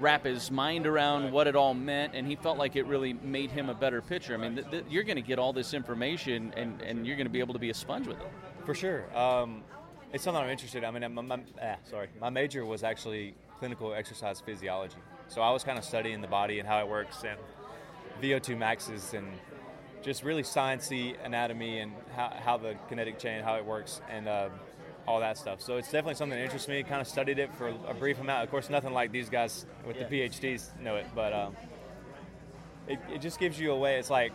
wrap 0.00 0.24
his 0.24 0.50
mind 0.50 0.86
around 0.86 1.30
what 1.32 1.46
it 1.46 1.56
all 1.56 1.74
meant, 1.74 2.14
and 2.14 2.26
he 2.26 2.36
felt 2.36 2.58
like 2.58 2.76
it 2.76 2.86
really 2.86 3.12
made 3.12 3.50
him 3.50 3.68
a 3.70 3.74
better 3.74 4.00
pitcher. 4.00 4.34
I 4.34 4.36
mean, 4.36 4.56
th- 4.56 4.70
th- 4.70 4.84
you're 4.88 5.04
going 5.04 5.16
to 5.16 5.22
get 5.22 5.38
all 5.38 5.52
this 5.52 5.74
information, 5.74 6.52
and, 6.56 6.80
and 6.82 7.06
you're 7.06 7.16
going 7.16 7.26
to 7.26 7.32
be 7.32 7.40
able 7.40 7.54
to 7.54 7.60
be 7.60 7.70
a 7.70 7.74
sponge 7.74 8.06
with 8.06 8.20
it. 8.20 8.30
For 8.64 8.74
sure. 8.74 9.04
Um, 9.16 9.62
it's 10.14 10.22
something 10.22 10.42
I'm 10.42 10.48
interested. 10.48 10.78
in. 10.78 10.84
I 10.84 10.90
mean, 10.92 11.12
my, 11.12 11.22
my, 11.22 11.40
ah, 11.60 11.74
sorry, 11.90 12.08
my 12.20 12.30
major 12.30 12.64
was 12.64 12.84
actually 12.84 13.34
clinical 13.58 13.92
exercise 13.92 14.40
physiology. 14.40 14.96
So 15.26 15.42
I 15.42 15.50
was 15.50 15.64
kind 15.64 15.76
of 15.76 15.84
studying 15.84 16.20
the 16.20 16.28
body 16.28 16.60
and 16.60 16.68
how 16.68 16.78
it 16.78 16.88
works 16.88 17.24
and 17.24 17.36
VO2 18.22 18.56
maxes 18.56 19.12
and 19.12 19.26
just 20.02 20.22
really 20.22 20.44
sciencey 20.44 21.16
anatomy 21.24 21.80
and 21.80 21.92
how, 22.14 22.32
how 22.44 22.56
the 22.56 22.76
kinetic 22.88 23.18
chain, 23.18 23.42
how 23.42 23.56
it 23.56 23.64
works, 23.64 24.00
and 24.08 24.28
uh, 24.28 24.50
all 25.08 25.18
that 25.18 25.36
stuff. 25.36 25.60
So 25.60 25.78
it's 25.78 25.88
definitely 25.88 26.14
something 26.14 26.38
that 26.38 26.44
interests 26.44 26.68
me. 26.68 26.84
Kind 26.84 27.00
of 27.00 27.08
studied 27.08 27.40
it 27.40 27.52
for 27.56 27.74
a 27.88 27.94
brief 27.94 28.20
amount. 28.20 28.44
Of 28.44 28.50
course, 28.50 28.70
nothing 28.70 28.92
like 28.92 29.10
these 29.10 29.28
guys 29.28 29.66
with 29.84 29.96
yeah. 29.96 30.06
the 30.06 30.28
PhDs 30.28 30.78
know 30.78 30.94
it, 30.94 31.06
but 31.12 31.32
um, 31.32 31.56
it, 32.86 33.00
it 33.12 33.20
just 33.20 33.40
gives 33.40 33.58
you 33.58 33.72
a 33.72 33.76
way. 33.76 33.98
It's 33.98 34.10
like, 34.10 34.32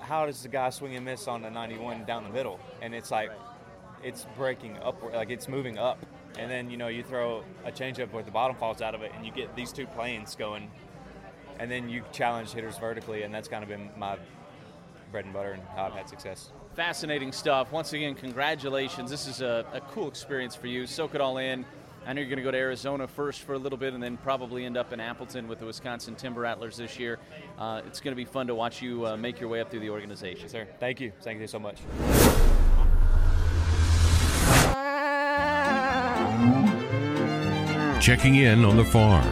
how 0.00 0.26
does 0.26 0.42
the 0.42 0.48
guy 0.48 0.68
swing 0.68 0.96
and 0.96 1.04
miss 1.04 1.26
on 1.28 1.44
a 1.46 1.50
91 1.50 2.04
down 2.04 2.24
the 2.24 2.30
middle? 2.30 2.60
And 2.82 2.94
it's 2.94 3.10
like, 3.10 3.30
it's 4.02 4.26
breaking 4.36 4.78
upward, 4.82 5.14
like 5.14 5.30
it's 5.30 5.48
moving 5.48 5.78
up. 5.78 6.04
And 6.38 6.50
then 6.50 6.70
you 6.70 6.76
know 6.76 6.88
you 6.88 7.02
throw 7.02 7.42
a 7.64 7.72
changeup 7.72 8.12
where 8.12 8.22
the 8.22 8.30
bottom 8.30 8.56
falls 8.56 8.80
out 8.80 8.94
of 8.94 9.02
it, 9.02 9.12
and 9.16 9.26
you 9.26 9.32
get 9.32 9.54
these 9.56 9.72
two 9.72 9.86
planes 9.86 10.36
going, 10.36 10.70
and 11.58 11.70
then 11.70 11.88
you 11.88 12.02
challenge 12.12 12.52
hitters 12.52 12.78
vertically, 12.78 13.22
and 13.22 13.34
that's 13.34 13.48
kind 13.48 13.62
of 13.62 13.68
been 13.68 13.90
my 13.96 14.16
bread 15.10 15.24
and 15.24 15.34
butter 15.34 15.52
and 15.52 15.62
how 15.74 15.86
I've 15.86 15.94
had 15.94 16.08
success. 16.08 16.50
Fascinating 16.74 17.32
stuff. 17.32 17.72
Once 17.72 17.92
again, 17.92 18.14
congratulations. 18.14 19.10
This 19.10 19.26
is 19.26 19.40
a, 19.40 19.64
a 19.72 19.80
cool 19.80 20.08
experience 20.08 20.54
for 20.54 20.66
you. 20.66 20.86
Soak 20.86 21.14
it 21.14 21.20
all 21.20 21.38
in. 21.38 21.64
I 22.06 22.12
know 22.12 22.20
you're 22.20 22.30
going 22.30 22.38
to 22.38 22.44
go 22.44 22.50
to 22.50 22.58
Arizona 22.58 23.06
first 23.06 23.42
for 23.42 23.54
a 23.54 23.58
little 23.58 23.76
bit 23.76 23.92
and 23.92 24.02
then 24.02 24.16
probably 24.18 24.64
end 24.64 24.76
up 24.76 24.92
in 24.92 25.00
Appleton 25.00 25.48
with 25.48 25.58
the 25.58 25.66
Wisconsin 25.66 26.14
Timber 26.14 26.42
Rattlers 26.42 26.76
this 26.76 26.98
year. 26.98 27.18
Uh, 27.58 27.82
it's 27.86 28.00
going 28.00 28.12
to 28.12 28.16
be 28.16 28.24
fun 28.24 28.46
to 28.46 28.54
watch 28.54 28.80
you 28.80 29.06
uh, 29.06 29.16
make 29.16 29.40
your 29.40 29.48
way 29.48 29.60
up 29.60 29.70
through 29.70 29.80
the 29.80 29.90
organization. 29.90 30.42
Yes, 30.42 30.52
sir. 30.52 30.66
Thank 30.80 31.00
you. 31.00 31.12
Thank 31.20 31.40
you 31.40 31.46
so 31.46 31.58
much. 31.58 31.78
Checking 38.00 38.36
in 38.36 38.64
on 38.64 38.76
the 38.76 38.84
farm. 38.84 39.26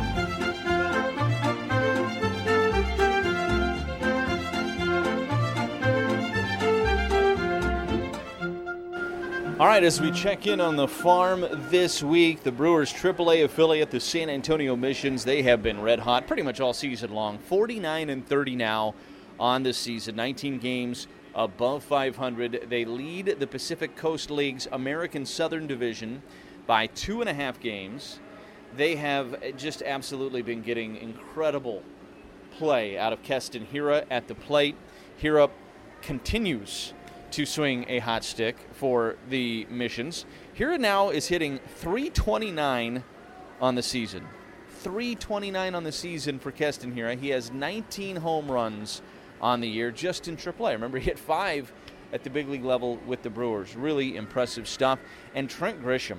All 9.58 9.66
right, 9.66 9.82
as 9.82 10.00
we 10.00 10.10
check 10.10 10.46
in 10.46 10.60
on 10.60 10.76
the 10.76 10.86
farm 10.86 11.46
this 11.70 12.02
week, 12.02 12.42
the 12.42 12.52
Brewers 12.52 12.92
AAA 12.92 13.44
affiliate, 13.44 13.90
the 13.90 14.00
San 14.00 14.28
Antonio 14.28 14.76
Missions, 14.76 15.24
they 15.24 15.42
have 15.42 15.62
been 15.62 15.80
red 15.80 15.98
hot 15.98 16.26
pretty 16.26 16.42
much 16.42 16.60
all 16.60 16.74
season 16.74 17.12
long. 17.14 17.38
49 17.38 18.10
and 18.10 18.26
30 18.26 18.56
now 18.56 18.94
on 19.40 19.62
the 19.62 19.72
season, 19.72 20.14
19 20.16 20.58
games 20.58 21.06
above 21.34 21.84
500. 21.84 22.66
They 22.68 22.84
lead 22.84 23.36
the 23.38 23.46
Pacific 23.46 23.96
Coast 23.96 24.30
League's 24.30 24.68
American 24.72 25.24
Southern 25.24 25.66
Division 25.66 26.22
by 26.66 26.88
two 26.88 27.20
and 27.20 27.30
a 27.30 27.34
half 27.34 27.58
games. 27.58 28.18
They 28.76 28.96
have 28.96 29.56
just 29.56 29.82
absolutely 29.82 30.42
been 30.42 30.60
getting 30.60 30.96
incredible 30.96 31.82
play 32.58 32.98
out 32.98 33.12
of 33.12 33.22
Keston 33.22 33.66
Hiura 33.72 34.04
at 34.10 34.28
the 34.28 34.34
plate. 34.34 34.76
Hiura 35.20 35.50
continues 36.02 36.92
to 37.30 37.46
swing 37.46 37.86
a 37.88 38.00
hot 38.00 38.22
stick 38.22 38.56
for 38.72 39.16
the 39.30 39.66
missions. 39.70 40.26
Hiura 40.56 40.78
now 40.78 41.08
is 41.08 41.28
hitting 41.28 41.58
329 41.76 43.02
on 43.60 43.74
the 43.74 43.82
season. 43.82 44.26
329 44.80 45.74
on 45.74 45.84
the 45.84 45.92
season 45.92 46.38
for 46.38 46.50
Keston 46.50 46.94
Hiura. 46.94 47.18
He 47.18 47.30
has 47.30 47.50
19 47.50 48.16
home 48.16 48.50
runs 48.50 49.00
on 49.40 49.60
the 49.60 49.68
year 49.68 49.90
just 49.90 50.28
in 50.28 50.36
AAA. 50.36 50.72
Remember, 50.72 50.98
he 50.98 51.04
hit 51.06 51.18
five 51.18 51.72
at 52.12 52.24
the 52.24 52.30
big 52.30 52.48
league 52.48 52.64
level 52.64 52.96
with 53.06 53.22
the 53.22 53.30
Brewers. 53.30 53.74
Really 53.74 54.16
impressive 54.16 54.68
stuff. 54.68 54.98
And 55.34 55.48
Trent 55.48 55.82
Grisham. 55.82 56.18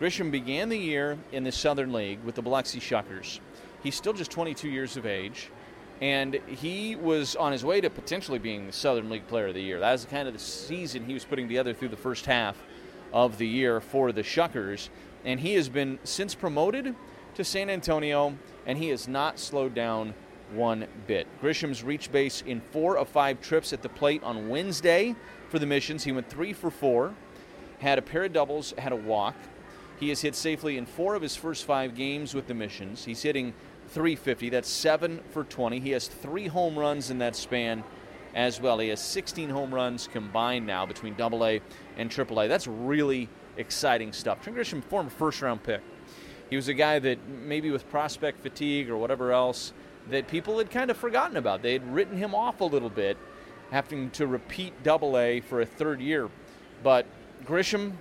Grisham 0.00 0.30
began 0.30 0.68
the 0.68 0.78
year 0.78 1.18
in 1.32 1.44
the 1.44 1.52
Southern 1.52 1.92
League 1.92 2.22
with 2.24 2.34
the 2.34 2.42
Biloxi 2.42 2.80
Shuckers. 2.80 3.40
He's 3.82 3.94
still 3.94 4.12
just 4.12 4.30
22 4.30 4.68
years 4.68 4.96
of 4.96 5.06
age 5.06 5.50
and 6.00 6.34
he 6.46 6.96
was 6.96 7.36
on 7.36 7.52
his 7.52 7.64
way 7.64 7.80
to 7.80 7.88
potentially 7.88 8.38
being 8.38 8.66
the 8.66 8.72
Southern 8.72 9.08
League 9.08 9.26
Player 9.28 9.48
of 9.48 9.54
the 9.54 9.62
Year. 9.62 9.80
That 9.80 9.92
was 9.92 10.04
kind 10.04 10.26
of 10.26 10.34
the 10.34 10.40
season 10.40 11.04
he 11.04 11.14
was 11.14 11.24
putting 11.24 11.46
together 11.46 11.72
through 11.72 11.88
the 11.88 11.96
first 11.96 12.26
half 12.26 12.56
of 13.12 13.38
the 13.38 13.46
year 13.46 13.80
for 13.80 14.10
the 14.10 14.22
Shuckers, 14.22 14.88
and 15.24 15.38
he 15.38 15.54
has 15.54 15.68
been 15.68 15.98
since 16.02 16.34
promoted 16.34 16.94
to 17.36 17.44
San 17.44 17.70
Antonio, 17.70 18.36
and 18.66 18.76
he 18.76 18.88
has 18.88 19.06
not 19.06 19.38
slowed 19.38 19.74
down 19.74 20.14
one 20.52 20.86
bit. 21.06 21.26
Grisham's 21.40 21.82
reached 21.82 22.12
base 22.12 22.42
in 22.44 22.60
four 22.60 22.98
of 22.98 23.08
five 23.08 23.40
trips 23.40 23.72
at 23.72 23.82
the 23.82 23.88
plate 23.88 24.22
on 24.22 24.48
Wednesday 24.48 25.14
for 25.48 25.58
the 25.58 25.66
Missions. 25.66 26.04
He 26.04 26.12
went 26.12 26.28
three 26.28 26.52
for 26.52 26.70
four, 26.70 27.14
had 27.78 27.98
a 27.98 28.02
pair 28.02 28.24
of 28.24 28.32
doubles, 28.32 28.74
had 28.76 28.92
a 28.92 28.96
walk. 28.96 29.36
He 30.00 30.08
has 30.08 30.20
hit 30.20 30.34
safely 30.34 30.76
in 30.76 30.86
four 30.86 31.14
of 31.14 31.22
his 31.22 31.36
first 31.36 31.64
five 31.64 31.94
games 31.94 32.34
with 32.34 32.46
the 32.46 32.54
Missions. 32.54 33.04
He's 33.04 33.22
hitting 33.22 33.54
350. 33.88 34.50
That's 34.50 34.68
seven 34.68 35.20
for 35.30 35.44
20. 35.44 35.80
He 35.80 35.90
has 35.90 36.08
three 36.08 36.48
home 36.48 36.78
runs 36.78 37.10
in 37.10 37.18
that 37.18 37.36
span 37.36 37.84
as 38.34 38.60
well. 38.60 38.78
He 38.78 38.88
has 38.88 39.00
16 39.00 39.48
home 39.50 39.72
runs 39.72 40.08
combined 40.08 40.66
now 40.66 40.84
between 40.84 41.14
Double 41.14 41.44
A 41.46 41.60
and 41.96 42.10
Triple 42.10 42.40
A. 42.40 42.48
That's 42.48 42.66
really 42.66 43.28
exciting 43.56 44.12
stuff. 44.12 44.42
Trent 44.42 44.58
Grisham, 44.58 44.82
former 44.82 45.10
first 45.10 45.40
round 45.40 45.62
pick. 45.62 45.80
He 46.50 46.56
was 46.56 46.68
a 46.68 46.74
guy 46.74 46.98
that 46.98 47.18
maybe 47.28 47.70
with 47.70 47.88
prospect 47.90 48.42
fatigue 48.42 48.90
or 48.90 48.96
whatever 48.96 49.32
else 49.32 49.72
that 50.10 50.28
people 50.28 50.58
had 50.58 50.70
kind 50.70 50.90
of 50.90 50.96
forgotten 50.96 51.36
about. 51.36 51.62
They 51.62 51.72
had 51.72 51.94
written 51.94 52.16
him 52.16 52.34
off 52.34 52.60
a 52.60 52.64
little 52.64 52.90
bit, 52.90 53.16
having 53.70 54.10
to 54.10 54.26
repeat 54.26 54.82
Double 54.82 55.16
A 55.16 55.40
for 55.40 55.60
a 55.60 55.66
third 55.66 56.00
year. 56.00 56.28
But 56.82 57.06
Grisham 57.44 57.92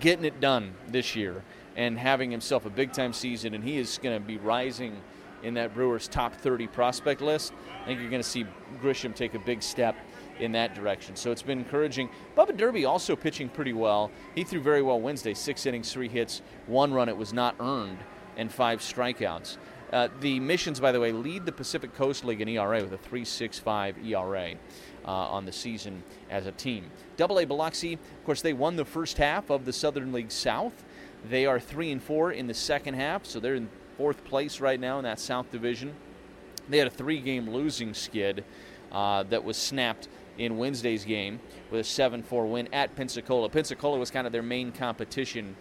getting 0.00 0.24
it 0.24 0.40
done 0.40 0.74
this 0.88 1.16
year 1.16 1.42
and 1.76 1.98
having 1.98 2.30
himself 2.30 2.66
a 2.66 2.70
big 2.70 2.92
time 2.92 3.12
season, 3.12 3.54
and 3.54 3.62
he 3.62 3.78
is 3.78 3.98
going 4.02 4.20
to 4.20 4.26
be 4.26 4.36
rising 4.36 4.96
in 5.42 5.54
that 5.54 5.74
Brewers 5.74 6.08
top 6.08 6.34
30 6.34 6.66
prospect 6.66 7.20
list. 7.20 7.52
I 7.82 7.86
think 7.86 8.00
you're 8.00 8.10
going 8.10 8.22
to 8.22 8.28
see 8.28 8.44
Grisham 8.82 9.14
take 9.14 9.34
a 9.34 9.38
big 9.38 9.62
step 9.62 9.96
in 10.40 10.52
that 10.52 10.74
direction. 10.74 11.16
So 11.16 11.30
it's 11.30 11.42
been 11.42 11.58
encouraging. 11.58 12.08
Bubba 12.36 12.56
Derby 12.56 12.84
also 12.84 13.16
pitching 13.16 13.48
pretty 13.48 13.72
well. 13.72 14.10
He 14.34 14.44
threw 14.44 14.60
very 14.60 14.82
well 14.82 15.00
Wednesday, 15.00 15.34
six 15.34 15.66
innings, 15.66 15.92
three 15.92 16.08
hits, 16.08 16.42
one 16.66 16.92
run. 16.92 17.08
It 17.08 17.16
was 17.16 17.32
not 17.32 17.54
earned, 17.60 17.98
and 18.36 18.50
five 18.52 18.80
strikeouts. 18.80 19.58
Uh, 19.92 20.08
the 20.20 20.38
Missions, 20.38 20.80
by 20.80 20.92
the 20.92 21.00
way, 21.00 21.12
lead 21.12 21.46
the 21.46 21.52
Pacific 21.52 21.94
Coast 21.94 22.24
League 22.24 22.40
in 22.40 22.48
ERA 22.48 22.82
with 22.82 22.92
a 22.92 22.98
3.65 22.98 24.06
ERA 24.06 24.54
uh, 25.08 25.10
on 25.10 25.46
the 25.46 25.52
season 25.52 26.02
as 26.28 26.44
a 26.44 26.52
team. 26.52 26.84
Double 27.16 27.38
A 27.38 27.46
Biloxi, 27.46 27.94
of 27.94 28.24
course, 28.26 28.42
they 28.42 28.52
won 28.52 28.76
the 28.76 28.84
first 28.84 29.16
half 29.16 29.48
of 29.48 29.64
the 29.64 29.72
Southern 29.72 30.12
League 30.12 30.30
South. 30.30 30.84
They 31.28 31.46
are 31.46 31.58
three 31.58 31.90
and 31.90 32.02
four 32.02 32.30
in 32.30 32.46
the 32.46 32.54
second 32.54 32.94
half, 32.94 33.24
so 33.24 33.40
they're 33.40 33.54
in 33.54 33.70
fourth 33.96 34.22
place 34.24 34.60
right 34.60 34.78
now 34.78 34.98
in 34.98 35.04
that 35.04 35.18
South 35.18 35.50
Division. 35.50 35.94
They 36.68 36.76
had 36.76 36.86
a 36.86 36.90
three-game 36.90 37.48
losing 37.48 37.94
skid 37.94 38.44
uh, 38.92 39.22
that 39.24 39.42
was 39.42 39.56
snapped 39.56 40.08
in 40.36 40.58
Wednesday's 40.58 41.06
game 41.06 41.40
with 41.70 41.80
a 41.80 41.82
7-4 41.82 42.48
win 42.48 42.68
at 42.74 42.94
Pensacola. 42.94 43.48
Pensacola 43.48 43.98
was 43.98 44.10
kind 44.10 44.26
of 44.26 44.32
their 44.32 44.42
main 44.42 44.70
competition 44.72 45.56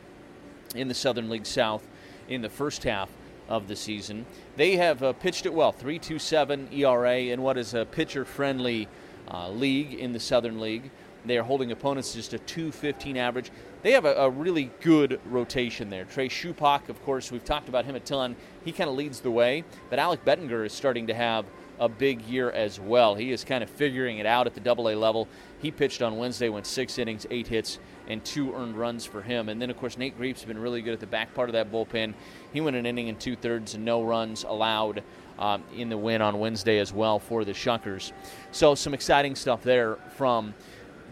in 0.76 0.90
the 0.90 0.94
Southern 0.94 1.30
League 1.30 1.46
South 1.46 1.88
in 2.28 2.42
the 2.42 2.50
first 2.50 2.84
half 2.84 3.10
of 3.48 3.70
the 3.70 3.78
season. 3.78 4.26
They 4.58 4.76
have 4.76 5.02
uh, 5.02 5.14
pitched 5.14 5.46
it 5.46 5.54
well, 5.54 5.72
3.27 5.72 6.78
ERA 6.78 7.18
in 7.18 7.42
what 7.42 7.58
is 7.58 7.74
a 7.74 7.86
pitcher-friendly 7.86 8.90
uh, 9.32 9.50
league 9.50 9.94
in 9.94 10.14
the 10.14 10.20
Southern 10.20 10.60
League. 10.60 10.90
They 11.26 11.38
are 11.38 11.44
holding 11.44 11.72
opponents 11.72 12.14
just 12.14 12.34
a 12.34 12.40
215 12.40 13.18
average. 13.18 13.52
They 13.82 13.92
have 13.92 14.06
a, 14.06 14.14
a 14.14 14.30
really 14.30 14.72
good 14.82 15.20
rotation 15.26 15.90
there. 15.90 16.06
Trey 16.06 16.30
Supak, 16.30 16.90
of 16.90 17.04
course, 17.04 17.32
we've 17.32 17.44
talked 17.44 17.68
about 17.70 17.86
him 17.86 17.96
a 17.96 18.00
ton. 18.00 18.36
He 18.64 18.72
kind 18.72 18.90
of 18.90 18.96
leads 18.96 19.20
the 19.20 19.32
way, 19.32 19.64
but 19.90 20.00
Alec 20.00 20.24
Bettinger 20.24 20.66
is 20.66 20.74
starting 20.74 21.08
to 21.08 21.14
have 21.14 21.46
a 21.80 21.88
big 21.90 22.22
year 22.22 22.50
as 22.52 22.80
well. 22.80 23.16
He 23.16 23.32
is 23.32 23.44
kind 23.44 23.64
of 23.64 23.70
figuring 23.70 24.18
it 24.18 24.26
out 24.26 24.48
at 24.48 24.54
the 24.54 24.60
double 24.60 24.90
A 24.90 24.96
level. 24.96 25.28
He 25.62 25.72
pitched 25.72 26.02
on 26.02 26.18
Wednesday, 26.18 26.50
went 26.50 26.66
six 26.66 26.98
innings, 26.98 27.26
eight 27.30 27.48
hits, 27.48 27.80
and 28.08 28.24
two 28.24 28.54
earned 28.54 28.78
runs 28.78 29.06
for 29.06 29.22
him. 29.22 29.50
And 29.50 29.62
then, 29.62 29.70
of 29.70 29.78
course, 29.78 29.98
Nate 29.98 30.18
Griep's 30.18 30.44
been 30.44 30.60
really 30.60 30.82
good 30.82 30.94
at 30.94 31.00
the 31.00 31.08
back 31.08 31.34
part 31.34 31.50
of 31.50 31.54
that 31.54 31.72
bullpen. 31.72 32.14
He 32.54 32.62
went 32.62 32.76
an 32.76 32.86
inning 32.86 33.10
and 33.10 33.20
two 33.20 33.36
thirds 33.36 33.76
and 33.76 33.86
no 33.86 34.04
runs 34.04 34.44
allowed 34.44 35.04
um, 35.40 35.64
in 35.76 35.90
the 35.90 35.98
win 35.98 36.22
on 36.22 36.40
Wednesday 36.40 36.80
as 36.80 36.94
well 36.94 37.20
for 37.20 37.46
the 37.46 37.54
Shuckers. 37.54 38.12
So, 38.52 38.76
some 38.76 38.94
exciting 38.94 39.36
stuff 39.36 39.64
there 39.64 39.98
from 40.16 40.54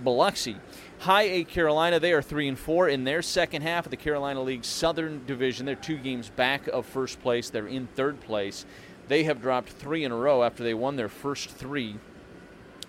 Biloxi. 0.03 0.57
High 0.99 1.23
A 1.23 1.43
Carolina, 1.43 1.99
they 1.99 2.13
are 2.13 2.21
three 2.21 2.47
and 2.47 2.57
four 2.57 2.87
in 2.89 3.03
their 3.03 3.21
second 3.21 3.61
half 3.61 3.85
of 3.85 3.91
the 3.91 3.97
Carolina 3.97 4.41
League 4.41 4.65
Southern 4.65 5.25
Division. 5.25 5.65
They're 5.65 5.75
two 5.75 5.97
games 5.97 6.29
back 6.29 6.67
of 6.67 6.85
first 6.85 7.21
place. 7.21 7.49
They're 7.49 7.67
in 7.67 7.87
third 7.87 8.21
place. 8.21 8.65
They 9.07 9.23
have 9.23 9.41
dropped 9.41 9.69
three 9.69 10.03
in 10.03 10.11
a 10.11 10.15
row 10.15 10.43
after 10.43 10.63
they 10.63 10.73
won 10.73 10.95
their 10.95 11.09
first 11.09 11.49
three, 11.49 11.95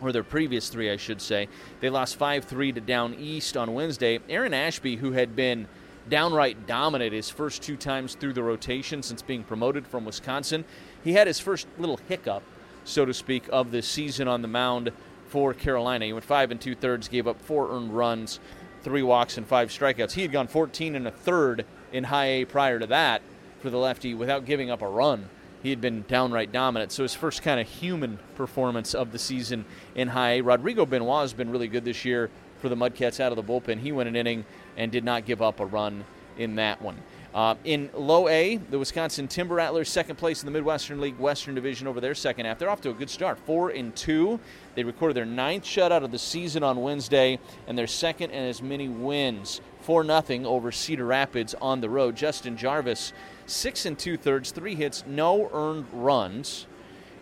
or 0.00 0.12
their 0.12 0.22
previous 0.22 0.68
three, 0.68 0.90
I 0.90 0.96
should 0.96 1.20
say. 1.20 1.48
They 1.80 1.90
lost 1.90 2.16
5 2.16 2.44
3 2.44 2.72
to 2.72 2.80
Down 2.80 3.14
East 3.14 3.56
on 3.56 3.74
Wednesday. 3.74 4.20
Aaron 4.28 4.54
Ashby, 4.54 4.96
who 4.96 5.12
had 5.12 5.36
been 5.36 5.68
downright 6.08 6.66
dominant 6.66 7.12
his 7.12 7.28
first 7.28 7.62
two 7.62 7.76
times 7.76 8.14
through 8.14 8.32
the 8.32 8.42
rotation 8.42 9.02
since 9.02 9.22
being 9.22 9.42
promoted 9.42 9.86
from 9.86 10.04
Wisconsin, 10.04 10.64
he 11.02 11.12
had 11.12 11.26
his 11.26 11.40
first 11.40 11.66
little 11.78 11.98
hiccup, 12.08 12.42
so 12.84 13.04
to 13.04 13.12
speak, 13.12 13.44
of 13.50 13.70
the 13.70 13.82
season 13.82 14.28
on 14.28 14.42
the 14.42 14.48
mound 14.48 14.92
for 15.28 15.52
Carolina. 15.52 16.06
He 16.06 16.12
went 16.12 16.24
five 16.24 16.50
and 16.50 16.60
two 16.60 16.74
thirds, 16.74 17.08
gave 17.08 17.26
up 17.26 17.40
four 17.42 17.70
earned 17.70 17.96
runs, 17.96 18.40
three 18.82 19.02
walks, 19.02 19.36
and 19.36 19.46
five 19.46 19.70
strikeouts. 19.70 20.12
He 20.12 20.22
had 20.22 20.32
gone 20.32 20.46
14 20.46 20.94
and 20.94 21.06
a 21.06 21.10
third 21.10 21.66
in 21.92 22.04
high 22.04 22.26
A 22.26 22.44
prior 22.44 22.78
to 22.78 22.86
that 22.86 23.22
for 23.60 23.70
the 23.70 23.78
lefty 23.78 24.14
without 24.14 24.44
giving 24.44 24.70
up 24.70 24.82
a 24.82 24.88
run. 24.88 25.28
He 25.66 25.70
had 25.70 25.80
been 25.80 26.04
downright 26.06 26.52
dominant. 26.52 26.92
So 26.92 27.02
his 27.02 27.16
first 27.16 27.42
kind 27.42 27.58
of 27.58 27.66
human 27.66 28.20
performance 28.36 28.94
of 28.94 29.10
the 29.10 29.18
season 29.18 29.64
in 29.96 30.06
high 30.06 30.34
A. 30.34 30.40
Rodrigo 30.40 30.86
Benoit 30.86 31.22
has 31.22 31.32
been 31.32 31.50
really 31.50 31.66
good 31.66 31.84
this 31.84 32.04
year 32.04 32.30
for 32.60 32.68
the 32.68 32.76
Mudcats 32.76 33.18
out 33.18 33.32
of 33.32 33.36
the 33.36 33.42
bullpen. 33.42 33.80
He 33.80 33.90
went 33.90 34.08
an 34.08 34.14
inning 34.14 34.44
and 34.76 34.92
did 34.92 35.02
not 35.02 35.26
give 35.26 35.42
up 35.42 35.58
a 35.58 35.66
run 35.66 36.04
in 36.38 36.54
that 36.54 36.80
one. 36.80 37.02
Uh, 37.36 37.54
in 37.64 37.90
low 37.92 38.28
A, 38.28 38.56
the 38.56 38.78
Wisconsin 38.78 39.28
Timber 39.28 39.56
Rattlers, 39.56 39.90
second 39.90 40.16
place 40.16 40.40
in 40.40 40.46
the 40.46 40.50
Midwestern 40.50 41.02
League 41.02 41.18
Western 41.18 41.54
Division 41.54 41.86
over 41.86 42.00
their 42.00 42.14
second 42.14 42.46
half. 42.46 42.58
They're 42.58 42.70
off 42.70 42.80
to 42.80 42.88
a 42.88 42.94
good 42.94 43.10
start, 43.10 43.38
four 43.38 43.68
and 43.68 43.94
two. 43.94 44.40
They 44.74 44.84
recorded 44.84 45.18
their 45.18 45.26
ninth 45.26 45.64
shutout 45.64 46.02
of 46.02 46.12
the 46.12 46.18
season 46.18 46.62
on 46.62 46.80
Wednesday, 46.80 47.38
and 47.66 47.76
their 47.76 47.86
second 47.86 48.30
and 48.30 48.48
as 48.48 48.62
many 48.62 48.88
wins, 48.88 49.60
four 49.82 50.02
nothing 50.02 50.46
over 50.46 50.72
Cedar 50.72 51.04
Rapids 51.04 51.54
on 51.60 51.82
the 51.82 51.90
road. 51.90 52.16
Justin 52.16 52.56
Jarvis, 52.56 53.12
six 53.44 53.84
and 53.84 53.98
two 53.98 54.16
thirds, 54.16 54.50
three 54.50 54.74
hits, 54.74 55.04
no 55.06 55.50
earned 55.52 55.84
runs, 55.92 56.66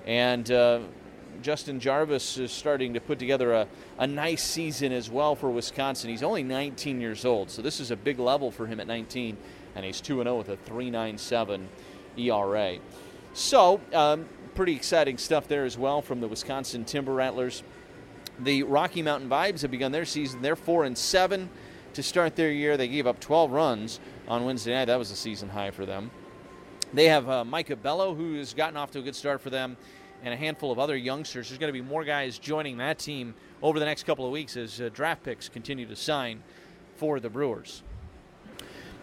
and. 0.07 0.49
Uh, 0.49 0.79
Justin 1.43 1.81
Jarvis 1.81 2.39
is 2.39 2.53
starting 2.53 2.95
to 2.95 3.01
put 3.01 3.19
together 3.19 3.53
a, 3.53 3.69
a 3.99 4.07
nice 4.07 4.43
season 4.43 4.93
as 4.93 5.11
well 5.11 5.35
for 5.35 5.51
Wisconsin. 5.51 6.11
He's 6.11 6.23
only 6.23 6.43
19 6.43 7.01
years 7.01 7.25
old, 7.25 7.51
so 7.51 7.63
this 7.63 7.81
is 7.81 7.91
a 7.91 7.97
big 7.97 8.19
level 8.19 8.51
for 8.51 8.67
him 8.67 8.81
at 8.81 8.87
19 8.87 9.37
and 9.75 9.85
he's 9.85 10.01
2 10.01 10.23
0 10.23 10.37
with 10.37 10.49
a 10.49 10.57
3.97 10.57 11.67
ERA. 12.17 12.79
So, 13.33 13.81
um, 13.93 14.27
pretty 14.55 14.75
exciting 14.75 15.19
stuff 15.19 15.49
there 15.49 15.65
as 15.65 15.77
well 15.77 16.01
from 16.01 16.21
the 16.21 16.29
Wisconsin 16.29 16.85
Timber 16.85 17.15
Rattlers. 17.15 17.63
The 18.39 18.63
Rocky 18.63 19.03
Mountain 19.03 19.29
Vibes 19.29 19.63
have 19.63 19.71
begun 19.71 19.93
their 19.93 20.05
season. 20.05 20.43
They're 20.43 20.57
4 20.57 20.85
and 20.85 20.97
7 20.97 21.49
to 21.95 22.03
start 22.03 22.37
their 22.37 22.51
year. 22.51 22.77
They 22.77 22.89
gave 22.89 23.07
up 23.07 23.21
12 23.21 23.51
runs 23.51 24.01
on 24.29 24.45
Wednesday 24.45 24.73
night. 24.73 24.87
That 24.87 24.99
was 24.99 25.11
a 25.11 25.17
season 25.17 25.49
high 25.49 25.71
for 25.71 25.87
them. 25.87 26.11
They 26.93 27.07
have 27.07 27.29
uh, 27.29 27.45
Micah 27.45 27.77
Bello, 27.77 28.15
who 28.15 28.35
has 28.35 28.55
gotten 28.55 28.77
off 28.77 28.93
to 28.93 29.01
a 29.01 29.03
good 29.03 29.17
start 29.17 29.41
for 29.41 29.51
them, 29.51 29.77
and 30.25 30.33
a 30.33 30.37
handful 30.37 30.73
of 30.73 30.79
other 30.79 30.97
youngsters. 30.97 31.49
There's 31.49 31.59
going 31.59 31.73
to 31.73 31.79
be 31.79 31.87
more 31.87 32.03
guys 32.03 32.39
joining 32.39 32.79
that 32.79 32.99
team 32.99 33.35
over 33.63 33.79
the 33.79 33.85
next 33.85 34.05
couple 34.05 34.25
of 34.25 34.33
weeks 34.33 34.57
as 34.57 34.81
uh, 34.81 34.89
draft 34.93 35.23
picks 35.23 35.49
continue 35.49 35.87
to 35.87 35.95
sign 35.95 36.43
for 36.97 37.21
the 37.21 37.29
Brewers. 37.29 37.83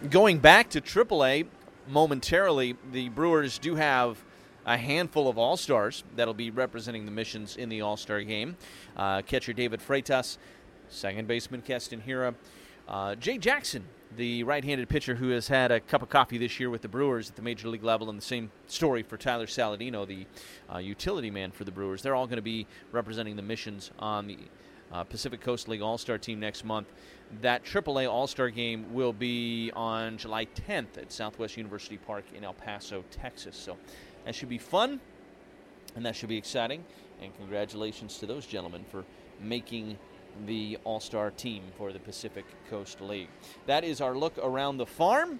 Going 0.10 0.40
back 0.40 0.72
to 0.72 0.82
AAA 0.82 1.46
momentarily, 1.88 2.76
the 2.92 3.10
Brewers 3.10 3.60
do 3.60 3.76
have 3.76 4.24
a 4.66 4.78
handful 4.78 5.30
of 5.30 5.38
All 5.38 5.58
Stars 5.58 6.04
that'll 6.16 6.34
be 6.34 6.50
representing 6.50 7.06
the 7.06 7.12
missions 7.12 7.56
in 7.56 7.70
the 7.70 7.82
All 7.82 7.98
Star 7.98 8.22
game. 8.22 8.58
Uh, 8.98 9.22
catcher 9.22 9.54
David 9.54 9.80
Freitas, 9.80 10.38
second 10.90 11.28
baseman 11.28 11.62
Keston 11.62 12.02
Hiura, 12.02 12.34
uh, 12.88 13.14
Jay 13.16 13.38
Jackson, 13.38 13.86
the 14.18 14.44
right 14.44 14.64
handed 14.64 14.90
pitcher 14.90 15.16
who 15.16 15.30
has 15.30 15.48
had 15.48 15.72
a 15.72 15.80
cup 15.80 16.02
of 16.02 16.10
coffee 16.10 16.38
this 16.38 16.60
year 16.60 16.70
with 16.70 16.82
the 16.82 16.88
Brewers 16.88 17.30
at 17.30 17.36
the 17.36 17.42
major 17.42 17.68
league 17.70 17.84
level, 17.84 18.10
and 18.10 18.18
the 18.18 18.24
same 18.24 18.52
story 18.68 19.04
for 19.04 19.18
Tyler 19.18 19.46
Saladino, 19.46 20.06
the 20.06 20.26
uh, 20.74 20.80
utility 20.80 21.32
man 21.32 21.52
for 21.52 21.64
the 21.64 21.72
Brewers. 21.72 22.02
They're 22.02 22.16
all 22.16 22.28
going 22.28 22.38
to 22.38 22.42
be 22.42 22.68
representing 22.92 23.36
the 23.36 23.42
missions 23.42 23.92
on 24.00 24.28
the 24.28 24.38
uh, 24.92 25.04
Pacific 25.04 25.42
Coast 25.42 25.68
League 25.68 25.82
All 25.82 25.98
Star 25.98 26.18
team 26.18 26.40
next 26.40 26.66
month. 26.66 26.88
That 27.42 27.64
AAA 27.64 28.12
All 28.12 28.28
Star 28.28 28.50
game 28.50 28.94
will 28.94 29.14
be 29.14 29.72
on 29.74 30.18
July 30.18 30.46
10th 30.46 30.98
at 30.98 31.12
Southwest 31.12 31.56
University 31.56 31.98
Park 31.98 32.26
in 32.36 32.44
El 32.44 32.54
Paso, 32.54 33.04
Texas. 33.12 33.56
So 33.56 33.78
that 34.26 34.36
should 34.36 34.50
be 34.50 34.58
fun 34.58 35.00
and 35.96 36.06
that 36.06 36.16
should 36.16 36.30
be 36.30 36.38
exciting. 36.38 36.84
And 37.22 37.36
congratulations 37.38 38.18
to 38.18 38.26
those 38.26 38.46
gentlemen 38.46 38.84
for 38.90 39.06
making 39.40 39.98
the 40.46 40.78
All 40.84 41.00
Star 41.00 41.32
team 41.32 41.64
for 41.78 41.92
the 41.92 42.00
Pacific 42.00 42.46
Coast 42.70 43.02
League. 43.02 43.30
That 43.66 43.84
is 43.84 44.02
our 44.02 44.16
look 44.16 44.38
around 44.38 44.78
the 44.78 44.86
farm. 44.86 45.40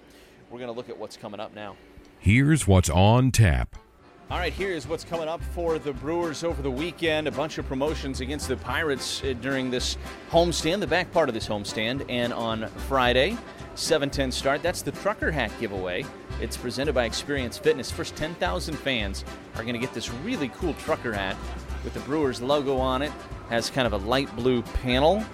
We're 0.50 0.58
going 0.58 0.70
to 0.70 0.76
look 0.76 0.88
at 0.88 0.98
what's 0.98 1.16
coming 1.16 1.40
up 1.40 1.54
now. 1.54 1.76
Here's 2.18 2.66
what's 2.66 2.90
on 2.90 3.30
tap. 3.32 3.76
All 4.30 4.38
right, 4.38 4.52
here's 4.52 4.88
what's 4.88 5.04
coming 5.04 5.28
up 5.28 5.42
for 5.54 5.78
the 5.78 5.92
Brewers 5.92 6.42
over 6.42 6.62
the 6.62 6.70
weekend. 6.70 7.28
A 7.28 7.30
bunch 7.30 7.58
of 7.58 7.66
promotions 7.66 8.22
against 8.22 8.48
the 8.48 8.56
Pirates 8.56 9.22
uh, 9.22 9.34
during 9.42 9.70
this 9.70 9.98
homestand, 10.30 10.80
the 10.80 10.86
back 10.86 11.12
part 11.12 11.28
of 11.28 11.34
this 11.34 11.46
homestand, 11.46 12.06
and 12.08 12.32
on 12.32 12.66
Friday, 12.88 13.36
7:10 13.74 14.32
start. 14.32 14.62
That's 14.62 14.80
the 14.80 14.92
trucker 14.92 15.30
hat 15.30 15.50
giveaway. 15.60 16.06
It's 16.40 16.56
presented 16.56 16.94
by 16.94 17.04
Experience 17.04 17.58
Fitness. 17.58 17.90
First 17.90 18.16
10,000 18.16 18.74
fans 18.74 19.24
are 19.56 19.62
going 19.62 19.74
to 19.74 19.78
get 19.78 19.92
this 19.92 20.10
really 20.10 20.48
cool 20.48 20.72
trucker 20.74 21.12
hat 21.12 21.36
with 21.84 21.92
the 21.92 22.00
Brewers 22.00 22.40
logo 22.40 22.78
on 22.78 23.02
it. 23.02 23.12
Has 23.48 23.70
kind 23.70 23.86
of 23.86 23.92
a 23.92 23.98
light 23.98 24.34
blue 24.36 24.62
panel 24.62 25.24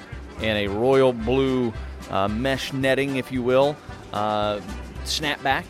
and 0.41 0.59
a 0.59 0.69
royal 0.69 1.13
blue 1.13 1.73
uh, 2.11 2.29
mesh 2.29 2.73
netting, 2.73 3.17
if 3.17 3.33
you 3.33 3.43
will, 3.43 3.77
uh, 4.13 4.61
snapback. 5.05 5.65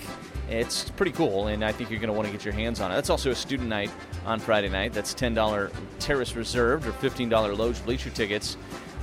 It's 0.49 0.89
pretty 0.91 1.13
cool, 1.13 1.49
and 1.49 1.63
I 1.63 1.73
think 1.73 1.91
you're 1.91 2.01
going 2.01 2.09
to 2.09 2.15
want 2.15 2.27
to 2.27 2.33
get 2.33 2.45
your 2.45 2.55
hands 2.55 2.81
on 2.81 2.91
it. 2.91 2.95
That's 2.95 3.11
also 3.11 3.31
a 3.31 3.35
student 3.35 3.69
night 3.69 3.91
on 4.25 4.41
Friday 4.41 4.71
night. 4.71 4.95
That's 4.95 5.15
$10 5.15 5.71
terrace 5.99 6.35
reserved 6.37 6.87
or 6.87 6.93
$15 6.93 7.59
Loge 7.59 7.85
bleacher 7.85 8.09
tickets 8.11 8.57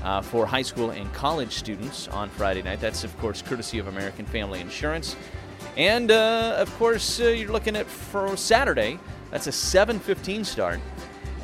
uh, 0.04 0.22
for 0.22 0.48
high 0.48 0.64
school 0.64 0.90
and 0.90 1.12
college 1.14 1.52
students 1.52 2.08
on 2.08 2.30
Friday 2.30 2.64
night. 2.64 2.80
That's, 2.80 3.04
of 3.04 3.16
course, 3.20 3.44
courtesy 3.44 3.78
of 3.78 3.88
American 3.88 4.26
Family 4.26 4.60
Insurance. 4.60 5.16
And, 5.78 6.10
uh, 6.10 6.56
of 6.58 6.74
course, 6.78 7.20
uh, 7.20 7.26
you're 7.26 7.52
looking 7.52 7.76
at 7.76 7.86
for 7.86 8.36
Saturday. 8.38 8.98
That's 9.30 9.48
a 9.48 9.52
7:15 9.52 10.46
start. 10.46 10.80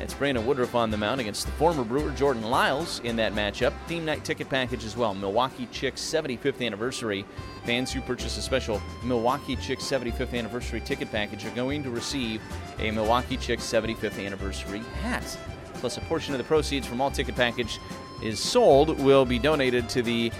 It's 0.00 0.14
Brandon 0.14 0.44
Woodruff 0.44 0.74
on 0.74 0.90
the 0.90 0.96
mound 0.96 1.20
against 1.20 1.46
the 1.46 1.52
former 1.52 1.84
Brewer 1.84 2.10
Jordan 2.10 2.42
Lyles 2.42 3.00
in 3.00 3.14
that 3.16 3.34
matchup. 3.34 3.72
Theme 3.86 4.04
night 4.04 4.24
ticket 4.24 4.48
package 4.48 4.84
as 4.84 4.96
well. 4.96 5.14
Milwaukee 5.14 5.68
Chicks 5.70 6.00
75th 6.00 6.64
anniversary. 6.64 7.24
Fans 7.64 7.92
who 7.92 8.00
purchase 8.00 8.36
a 8.36 8.42
special 8.42 8.82
Milwaukee 9.04 9.54
Chicks 9.56 9.84
75th 9.84 10.34
anniversary 10.34 10.80
ticket 10.80 11.10
package 11.12 11.44
are 11.44 11.50
going 11.50 11.82
to 11.84 11.90
receive 11.90 12.42
a 12.80 12.90
Milwaukee 12.90 13.36
Chicks 13.36 13.62
75th 13.62 14.24
anniversary 14.24 14.80
hat. 15.02 15.38
Plus, 15.74 15.98
a 15.98 16.00
portion 16.02 16.34
of 16.34 16.38
the 16.38 16.44
proceeds 16.44 16.86
from 16.86 17.00
all 17.00 17.10
ticket 17.10 17.36
package 17.36 17.78
is 18.22 18.40
sold 18.40 18.98
will 19.00 19.24
be 19.24 19.38
donated 19.38 19.88
to 19.90 20.02
the 20.02 20.32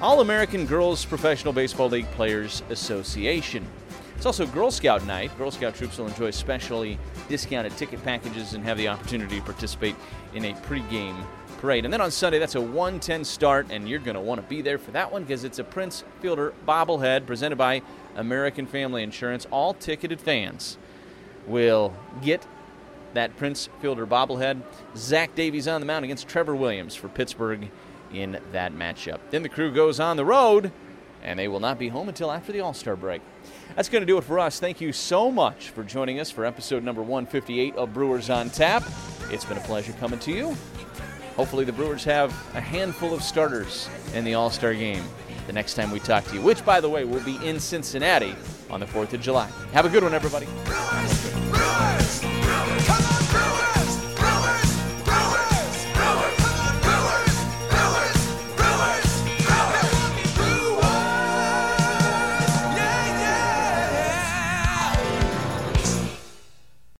All 0.00 0.20
American 0.20 0.66
Girls 0.66 1.04
Professional 1.04 1.52
Baseball 1.52 1.88
League 1.88 2.10
Players 2.12 2.62
Association. 2.70 3.66
It's 4.20 4.26
also 4.26 4.44
Girl 4.44 4.70
Scout 4.70 5.06
night. 5.06 5.30
Girl 5.38 5.50
Scout 5.50 5.74
troops 5.74 5.96
will 5.96 6.06
enjoy 6.06 6.30
specially 6.30 6.98
discounted 7.30 7.74
ticket 7.78 8.04
packages 8.04 8.52
and 8.52 8.62
have 8.64 8.76
the 8.76 8.86
opportunity 8.86 9.38
to 9.38 9.42
participate 9.42 9.96
in 10.34 10.44
a 10.44 10.52
pregame 10.52 11.16
parade. 11.56 11.86
And 11.86 11.90
then 11.90 12.02
on 12.02 12.10
Sunday, 12.10 12.38
that's 12.38 12.54
a 12.54 12.60
110 12.60 13.24
start, 13.24 13.68
and 13.70 13.88
you're 13.88 13.98
going 13.98 14.16
to 14.16 14.20
want 14.20 14.38
to 14.38 14.46
be 14.46 14.60
there 14.60 14.76
for 14.76 14.90
that 14.90 15.10
one 15.10 15.22
because 15.22 15.42
it's 15.42 15.58
a 15.58 15.64
Prince 15.64 16.04
Fielder 16.20 16.52
bobblehead 16.68 17.24
presented 17.24 17.56
by 17.56 17.80
American 18.14 18.66
Family 18.66 19.02
Insurance. 19.02 19.46
All 19.50 19.72
ticketed 19.72 20.20
fans 20.20 20.76
will 21.46 21.94
get 22.20 22.46
that 23.14 23.34
Prince 23.38 23.70
Fielder 23.80 24.06
bobblehead. 24.06 24.60
Zach 24.98 25.34
Davies 25.34 25.66
on 25.66 25.80
the 25.80 25.86
mound 25.86 26.04
against 26.04 26.28
Trevor 26.28 26.54
Williams 26.54 26.94
for 26.94 27.08
Pittsburgh 27.08 27.70
in 28.12 28.38
that 28.52 28.74
matchup. 28.74 29.20
Then 29.30 29.42
the 29.42 29.48
crew 29.48 29.72
goes 29.72 29.98
on 29.98 30.18
the 30.18 30.26
road, 30.26 30.72
and 31.22 31.38
they 31.38 31.48
will 31.48 31.60
not 31.60 31.78
be 31.78 31.88
home 31.88 32.08
until 32.08 32.30
after 32.30 32.52
the 32.52 32.60
All 32.60 32.74
Star 32.74 32.96
break. 32.96 33.22
That's 33.76 33.88
going 33.88 34.02
to 34.02 34.06
do 34.06 34.18
it 34.18 34.24
for 34.24 34.38
us. 34.38 34.60
Thank 34.60 34.80
you 34.80 34.92
so 34.92 35.30
much 35.30 35.70
for 35.70 35.84
joining 35.84 36.20
us 36.20 36.30
for 36.30 36.44
episode 36.44 36.82
number 36.82 37.02
158 37.02 37.76
of 37.76 37.94
Brewers 37.94 38.30
on 38.30 38.50
Tap. 38.50 38.82
It's 39.30 39.44
been 39.44 39.58
a 39.58 39.62
pleasure 39.62 39.92
coming 39.94 40.18
to 40.20 40.32
you. 40.32 40.56
Hopefully, 41.36 41.64
the 41.64 41.72
Brewers 41.72 42.04
have 42.04 42.30
a 42.54 42.60
handful 42.60 43.14
of 43.14 43.22
starters 43.22 43.88
in 44.14 44.24
the 44.24 44.34
All 44.34 44.50
Star 44.50 44.74
game 44.74 45.04
the 45.46 45.52
next 45.52 45.74
time 45.74 45.90
we 45.90 45.98
talk 45.98 46.24
to 46.26 46.34
you, 46.34 46.42
which, 46.42 46.64
by 46.64 46.80
the 46.80 46.88
way, 46.88 47.04
will 47.04 47.24
be 47.24 47.36
in 47.46 47.58
Cincinnati 47.58 48.34
on 48.70 48.78
the 48.78 48.86
4th 48.86 49.12
of 49.12 49.20
July. 49.20 49.48
Have 49.72 49.84
a 49.84 49.88
good 49.88 50.02
one, 50.02 50.14
everybody. 50.14 50.46